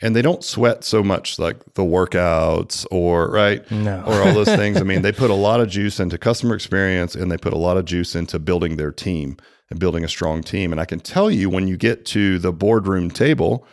And 0.00 0.14
they 0.14 0.22
don't 0.22 0.44
sweat 0.44 0.82
so 0.84 1.02
much 1.02 1.38
like 1.38 1.74
the 1.74 1.82
workouts 1.82 2.84
or 2.90 3.30
right 3.30 3.68
no. 3.70 4.02
or 4.06 4.22
all 4.22 4.34
those 4.34 4.54
things. 4.54 4.80
I 4.80 4.84
mean, 4.84 5.02
they 5.02 5.12
put 5.12 5.30
a 5.30 5.34
lot 5.34 5.60
of 5.60 5.68
juice 5.68 6.00
into 6.00 6.18
customer 6.18 6.54
experience 6.54 7.14
and 7.14 7.30
they 7.30 7.38
put 7.38 7.52
a 7.52 7.58
lot 7.58 7.76
of 7.76 7.84
juice 7.84 8.14
into 8.14 8.38
building 8.38 8.76
their 8.76 8.92
team 8.92 9.36
and 9.70 9.80
building 9.80 10.04
a 10.04 10.08
strong 10.08 10.42
team. 10.42 10.72
And 10.72 10.80
I 10.80 10.84
can 10.84 11.00
tell 11.00 11.30
you 11.30 11.48
when 11.48 11.68
you 11.68 11.76
get 11.76 12.04
to 12.06 12.38
the 12.38 12.52
boardroom 12.52 13.10
table 13.10 13.66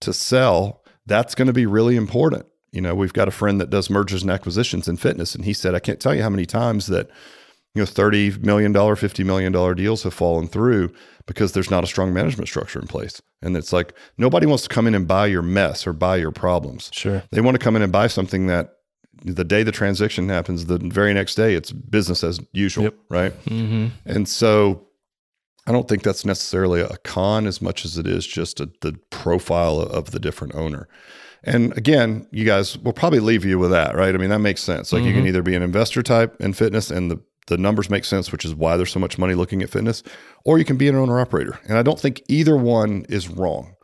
to 0.00 0.12
sell, 0.12 0.82
that's 1.06 1.34
going 1.34 1.46
to 1.46 1.52
be 1.52 1.66
really 1.66 1.96
important 1.96 2.46
you 2.78 2.82
know, 2.82 2.94
we've 2.94 3.12
got 3.12 3.26
a 3.26 3.32
friend 3.32 3.60
that 3.60 3.70
does 3.70 3.90
mergers 3.90 4.22
and 4.22 4.30
acquisitions 4.30 4.86
in 4.86 4.96
fitness, 4.98 5.34
and 5.34 5.44
he 5.44 5.52
said, 5.52 5.74
I 5.74 5.80
can't 5.80 5.98
tell 5.98 6.14
you 6.14 6.22
how 6.22 6.30
many 6.30 6.46
times 6.46 6.86
that, 6.86 7.08
you 7.74 7.82
know, 7.82 7.86
$30 7.86 8.44
million, 8.44 8.72
$50 8.72 9.26
million 9.26 9.74
deals 9.74 10.04
have 10.04 10.14
fallen 10.14 10.46
through 10.46 10.94
because 11.26 11.54
there's 11.54 11.72
not 11.72 11.82
a 11.82 11.88
strong 11.88 12.14
management 12.14 12.48
structure 12.48 12.78
in 12.78 12.86
place. 12.86 13.20
And 13.42 13.56
it's 13.56 13.72
like 13.72 13.94
nobody 14.16 14.46
wants 14.46 14.62
to 14.62 14.68
come 14.68 14.86
in 14.86 14.94
and 14.94 15.08
buy 15.08 15.26
your 15.26 15.42
mess 15.42 15.88
or 15.88 15.92
buy 15.92 16.18
your 16.18 16.30
problems. 16.30 16.88
Sure. 16.92 17.24
They 17.32 17.40
want 17.40 17.56
to 17.56 17.58
come 17.58 17.74
in 17.74 17.82
and 17.82 17.90
buy 17.90 18.06
something 18.06 18.46
that 18.46 18.74
the 19.24 19.42
day 19.42 19.64
the 19.64 19.72
transaction 19.72 20.28
happens, 20.28 20.66
the 20.66 20.78
very 20.78 21.12
next 21.12 21.34
day, 21.34 21.54
it's 21.54 21.72
business 21.72 22.22
as 22.22 22.38
usual, 22.52 22.84
yep. 22.84 22.94
right? 23.10 23.44
Mm-hmm. 23.46 23.88
And 24.06 24.28
so 24.28 24.86
I 25.66 25.72
don't 25.72 25.88
think 25.88 26.04
that's 26.04 26.24
necessarily 26.24 26.80
a 26.80 26.96
con 26.98 27.48
as 27.48 27.60
much 27.60 27.84
as 27.84 27.98
it 27.98 28.06
is 28.06 28.24
just 28.24 28.60
a, 28.60 28.70
the 28.82 28.92
profile 29.10 29.80
of 29.80 30.12
the 30.12 30.20
different 30.20 30.54
owner. 30.54 30.86
And 31.44 31.76
again, 31.76 32.26
you 32.30 32.44
guys 32.44 32.76
will 32.78 32.92
probably 32.92 33.20
leave 33.20 33.44
you 33.44 33.58
with 33.58 33.70
that, 33.70 33.94
right? 33.94 34.14
I 34.14 34.18
mean, 34.18 34.30
that 34.30 34.40
makes 34.40 34.62
sense. 34.62 34.92
Like 34.92 35.00
mm-hmm. 35.00 35.06
you 35.06 35.12
can 35.12 35.20
mm-hmm. 35.20 35.28
either 35.28 35.42
be 35.42 35.54
an 35.54 35.62
investor 35.62 36.02
type 36.02 36.36
in 36.40 36.52
fitness 36.52 36.90
and 36.90 37.10
the 37.10 37.20
the 37.48 37.56
numbers 37.56 37.90
make 37.90 38.04
sense, 38.04 38.30
which 38.30 38.44
is 38.44 38.54
why 38.54 38.76
there's 38.76 38.92
so 38.92 39.00
much 39.00 39.18
money 39.18 39.34
looking 39.34 39.62
at 39.62 39.70
fitness, 39.70 40.02
or 40.44 40.58
you 40.58 40.64
can 40.64 40.76
be 40.76 40.86
an 40.86 40.94
owner 40.94 41.18
operator. 41.18 41.58
And 41.66 41.78
I 41.78 41.82
don't 41.82 41.98
think 41.98 42.22
either 42.28 42.56
one 42.56 43.06
is 43.08 43.28
wrong. 43.28 43.74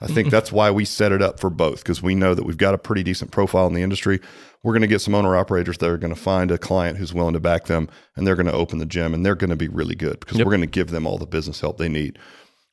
I 0.00 0.06
think 0.06 0.26
mm-hmm. 0.26 0.30
that's 0.30 0.50
why 0.50 0.72
we 0.72 0.84
set 0.84 1.12
it 1.12 1.22
up 1.22 1.38
for 1.38 1.48
both 1.48 1.84
because 1.84 2.02
we 2.02 2.16
know 2.16 2.34
that 2.34 2.44
we've 2.44 2.56
got 2.56 2.74
a 2.74 2.78
pretty 2.78 3.04
decent 3.04 3.30
profile 3.30 3.68
in 3.68 3.74
the 3.74 3.82
industry. 3.82 4.20
We're 4.64 4.72
going 4.72 4.82
to 4.82 4.88
get 4.88 5.00
some 5.00 5.14
owner 5.14 5.36
operators 5.36 5.78
that 5.78 5.88
are 5.88 5.96
going 5.96 6.12
to 6.12 6.20
find 6.20 6.50
a 6.50 6.58
client 6.58 6.98
who's 6.98 7.14
willing 7.14 7.34
to 7.34 7.40
back 7.40 7.66
them 7.66 7.88
and 8.16 8.26
they're 8.26 8.34
going 8.34 8.46
to 8.46 8.52
open 8.52 8.78
the 8.78 8.86
gym 8.86 9.14
and 9.14 9.24
they're 9.24 9.36
going 9.36 9.50
to 9.50 9.56
be 9.56 9.68
really 9.68 9.94
good 9.94 10.18
because 10.18 10.38
yep. 10.38 10.44
we're 10.44 10.50
going 10.50 10.60
to 10.60 10.66
give 10.66 10.90
them 10.90 11.06
all 11.06 11.18
the 11.18 11.26
business 11.26 11.60
help 11.60 11.78
they 11.78 11.88
need. 11.88 12.18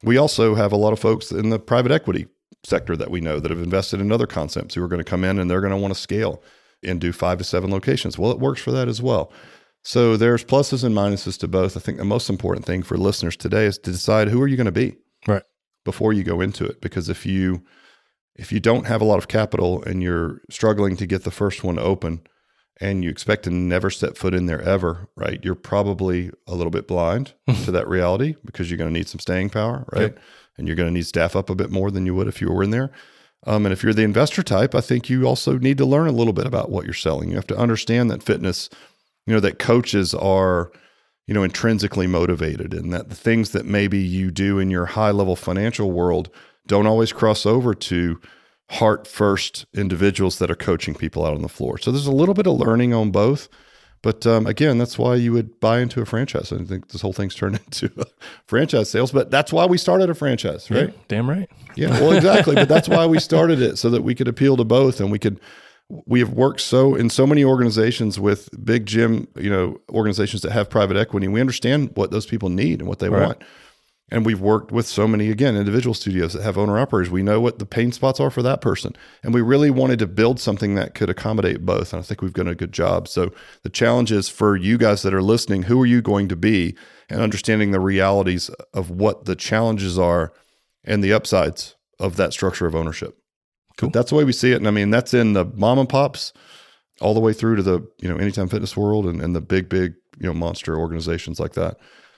We 0.01 0.17
also 0.17 0.55
have 0.55 0.71
a 0.71 0.77
lot 0.77 0.91
of 0.91 0.99
folks 0.99 1.31
in 1.31 1.51
the 1.51 1.59
private 1.59 1.91
equity 1.91 2.25
sector 2.63 2.95
that 2.97 3.11
we 3.11 3.21
know 3.21 3.39
that 3.39 3.51
have 3.51 3.61
invested 3.61 4.01
in 4.01 4.11
other 4.11 4.27
concepts 4.27 4.75
who 4.75 4.83
are 4.83 4.87
going 4.87 5.03
to 5.03 5.09
come 5.09 5.23
in 5.23 5.39
and 5.39 5.49
they're 5.49 5.61
going 5.61 5.71
to 5.71 5.77
want 5.77 5.93
to 5.93 5.99
scale 5.99 6.43
and 6.83 6.99
do 6.99 7.11
five 7.11 7.37
to 7.37 7.43
seven 7.43 7.71
locations. 7.71 8.17
Well, 8.17 8.31
it 8.31 8.39
works 8.39 8.61
for 8.61 8.71
that 8.71 8.87
as 8.87 9.01
well. 9.01 9.31
So 9.83 10.17
there's 10.17 10.43
pluses 10.43 10.83
and 10.83 10.95
minuses 10.95 11.39
to 11.39 11.47
both. 11.47 11.77
I 11.77 11.79
think 11.79 11.97
the 11.97 12.05
most 12.05 12.29
important 12.29 12.65
thing 12.65 12.83
for 12.83 12.97
listeners 12.97 13.37
today 13.37 13.65
is 13.65 13.77
to 13.79 13.91
decide 13.91 14.27
who 14.27 14.41
are 14.41 14.47
you 14.47 14.57
going 14.57 14.65
to 14.65 14.71
be 14.71 14.97
right 15.27 15.43
before 15.85 16.13
you 16.13 16.23
go 16.23 16.41
into 16.41 16.65
it 16.65 16.81
because 16.81 17.09
if 17.09 17.25
you 17.25 17.63
if 18.35 18.51
you 18.51 18.59
don't 18.59 18.87
have 18.87 19.01
a 19.01 19.05
lot 19.05 19.17
of 19.17 19.27
capital 19.27 19.83
and 19.83 20.03
you're 20.03 20.41
struggling 20.49 20.95
to 20.97 21.05
get 21.05 21.23
the 21.23 21.31
first 21.31 21.63
one 21.63 21.79
open 21.79 22.21
and 22.79 23.03
you 23.03 23.09
expect 23.09 23.43
to 23.43 23.49
never 23.49 23.89
set 23.89 24.17
foot 24.17 24.33
in 24.33 24.45
there 24.45 24.61
ever, 24.61 25.09
right? 25.17 25.43
You're 25.43 25.55
probably 25.55 26.31
a 26.47 26.55
little 26.55 26.71
bit 26.71 26.87
blind 26.87 27.33
to 27.65 27.71
that 27.71 27.89
reality 27.89 28.35
because 28.45 28.69
you're 28.69 28.77
going 28.77 28.93
to 28.93 28.97
need 28.97 29.09
some 29.09 29.19
staying 29.19 29.49
power, 29.49 29.85
right? 29.91 30.13
Yep 30.13 30.19
and 30.59 30.67
you're 30.67 30.75
going 30.75 30.87
to 30.87 30.93
need 30.93 31.05
staff 31.05 31.35
up 31.35 31.49
a 31.49 31.55
bit 31.55 31.71
more 31.71 31.89
than 31.89 32.05
you 32.05 32.13
would 32.15 32.27
if 32.27 32.41
you 32.41 32.51
were 32.51 32.63
in 32.63 32.69
there. 32.69 32.91
Um, 33.45 33.65
and 33.65 33.73
if 33.73 33.83
you're 33.83 33.93
the 33.93 34.03
investor 34.03 34.43
type, 34.43 34.75
I 34.75 34.81
think 34.81 35.09
you 35.09 35.25
also 35.25 35.57
need 35.57 35.77
to 35.77 35.85
learn 35.85 36.07
a 36.07 36.11
little 36.13 36.33
bit 36.33 36.45
about 36.45 36.69
what 36.69 36.85
you're 36.85 36.93
selling. 36.93 37.29
You 37.29 37.35
have 37.35 37.47
to 37.47 37.57
understand 37.57 38.11
that 38.11 38.23
fitness, 38.23 38.69
you 39.25 39.33
know, 39.33 39.39
that 39.39 39.59
coaches 39.59 40.13
are, 40.13 40.71
you 41.25 41.33
know, 41.33 41.43
intrinsically 41.43 42.07
motivated 42.07 42.73
and 42.73 42.91
that 42.93 43.09
the 43.09 43.15
things 43.15 43.51
that 43.51 43.65
maybe 43.65 43.99
you 43.99 44.29
do 44.29 44.59
in 44.59 44.69
your 44.69 44.87
high 44.87 45.11
level 45.11 45.35
financial 45.35 45.91
world 45.91 46.29
don't 46.67 46.87
always 46.87 47.13
cross 47.13 47.45
over 47.45 47.73
to 47.73 48.19
heart 48.71 49.07
first 49.07 49.65
individuals 49.73 50.37
that 50.39 50.51
are 50.51 50.55
coaching 50.55 50.93
people 50.93 51.25
out 51.25 51.33
on 51.33 51.41
the 51.41 51.49
floor. 51.49 51.77
So 51.77 51.91
there's 51.91 52.07
a 52.07 52.11
little 52.11 52.35
bit 52.35 52.45
of 52.45 52.59
learning 52.59 52.93
on 52.93 53.09
both. 53.09 53.47
But 54.01 54.25
um, 54.25 54.47
again, 54.47 54.77
that's 54.77 54.97
why 54.97 55.15
you 55.15 55.33
would 55.33 55.59
buy 55.59 55.79
into 55.79 56.01
a 56.01 56.05
franchise. 56.05 56.53
I 56.53 56.63
think 56.63 56.89
this 56.89 57.01
whole 57.01 57.13
thing's 57.13 57.35
turned 57.35 57.59
into 57.65 57.91
franchise 58.45 58.89
sales, 58.89 59.11
but 59.11 59.29
that's 59.29 59.51
why 59.51 59.65
we 59.65 59.77
started 59.77 60.09
a 60.09 60.15
franchise, 60.15 60.69
right? 60.71 60.89
Yeah, 60.89 60.95
damn 61.07 61.29
right. 61.29 61.49
Yeah, 61.75 61.91
well, 61.99 62.13
exactly. 62.13 62.55
but 62.55 62.69
that's 62.69 62.87
why 62.87 63.05
we 63.05 63.19
started 63.19 63.61
it 63.61 63.77
so 63.77 63.89
that 63.89 64.03
we 64.03 64.15
could 64.15 64.27
appeal 64.27 64.57
to 64.57 64.63
both, 64.63 64.99
and 64.99 65.11
we 65.11 65.19
could. 65.19 65.39
We 66.05 66.19
have 66.19 66.33
worked 66.33 66.61
so 66.61 66.93
in 66.93 67.09
so 67.09 67.25
many 67.25 67.43
organizations 67.43 68.19
with 68.19 68.47
big 68.63 68.85
gym, 68.85 69.27
you 69.35 69.49
know, 69.49 69.81
organizations 69.89 70.43
that 70.43 70.51
have 70.51 70.69
private 70.69 70.95
equity. 70.97 71.27
We 71.27 71.41
understand 71.41 71.91
what 71.95 72.11
those 72.11 72.27
people 72.27 72.49
need 72.49 72.79
and 72.79 72.87
what 72.87 72.99
they 72.99 73.09
right. 73.09 73.25
want. 73.25 73.43
And 74.11 74.25
we've 74.25 74.41
worked 74.41 74.71
with 74.71 74.87
so 74.87 75.07
many, 75.07 75.29
again, 75.29 75.55
individual 75.55 75.93
studios 75.93 76.33
that 76.33 76.41
have 76.41 76.57
owner 76.57 76.79
operators. 76.79 77.11
We 77.11 77.21
know 77.21 77.39
what 77.39 77.59
the 77.59 77.65
pain 77.65 77.91
spots 77.91 78.19
are 78.19 78.31
for 78.31 78.41
that 78.41 78.59
person. 78.59 78.95
And 79.23 79.33
we 79.33 79.41
really 79.41 79.69
wanted 79.69 79.99
to 79.99 80.07
build 80.07 80.39
something 80.39 80.75
that 80.75 80.95
could 80.95 81.09
accommodate 81.09 81.65
both. 81.65 81.93
And 81.93 81.99
I 81.99 82.03
think 82.03 82.21
we've 82.21 82.33
done 82.33 82.47
a 82.47 82.55
good 82.55 82.71
job. 82.71 83.07
So 83.07 83.31
the 83.61 83.69
challenge 83.69 84.11
is 84.11 84.27
for 84.27 84.55
you 84.55 84.77
guys 84.77 85.03
that 85.03 85.13
are 85.13 85.21
listening 85.21 85.63
who 85.63 85.79
are 85.81 85.85
you 85.85 86.01
going 86.01 86.27
to 86.29 86.35
be 86.35 86.75
and 87.07 87.21
understanding 87.21 87.71
the 87.71 87.79
realities 87.79 88.49
of 88.73 88.89
what 88.89 89.25
the 89.25 89.35
challenges 89.35 89.99
are 89.99 90.33
and 90.83 91.03
the 91.03 91.13
upsides 91.13 91.75
of 91.99 92.15
that 92.15 92.33
structure 92.33 92.65
of 92.65 92.75
ownership. 92.75 93.15
Cool. 93.77 93.89
But 93.89 93.99
that's 93.99 94.09
the 94.09 94.15
way 94.15 94.23
we 94.23 94.33
see 94.33 94.51
it. 94.51 94.57
And 94.57 94.67
I 94.67 94.71
mean, 94.71 94.89
that's 94.89 95.13
in 95.13 95.33
the 95.33 95.45
mom 95.45 95.77
and 95.77 95.89
pops 95.89 96.33
all 96.99 97.13
the 97.13 97.19
way 97.19 97.33
through 97.33 97.57
to 97.57 97.63
the, 97.63 97.87
you 98.01 98.09
know, 98.09 98.17
anytime 98.17 98.49
fitness 98.49 98.75
world 98.75 99.05
and, 99.05 99.21
and 99.21 99.35
the 99.35 99.41
big, 99.41 99.69
big, 99.69 99.93
you 100.19 100.27
know, 100.27 100.33
monster 100.33 100.77
organizations 100.77 101.39
like 101.39 101.53
that. 101.53 101.77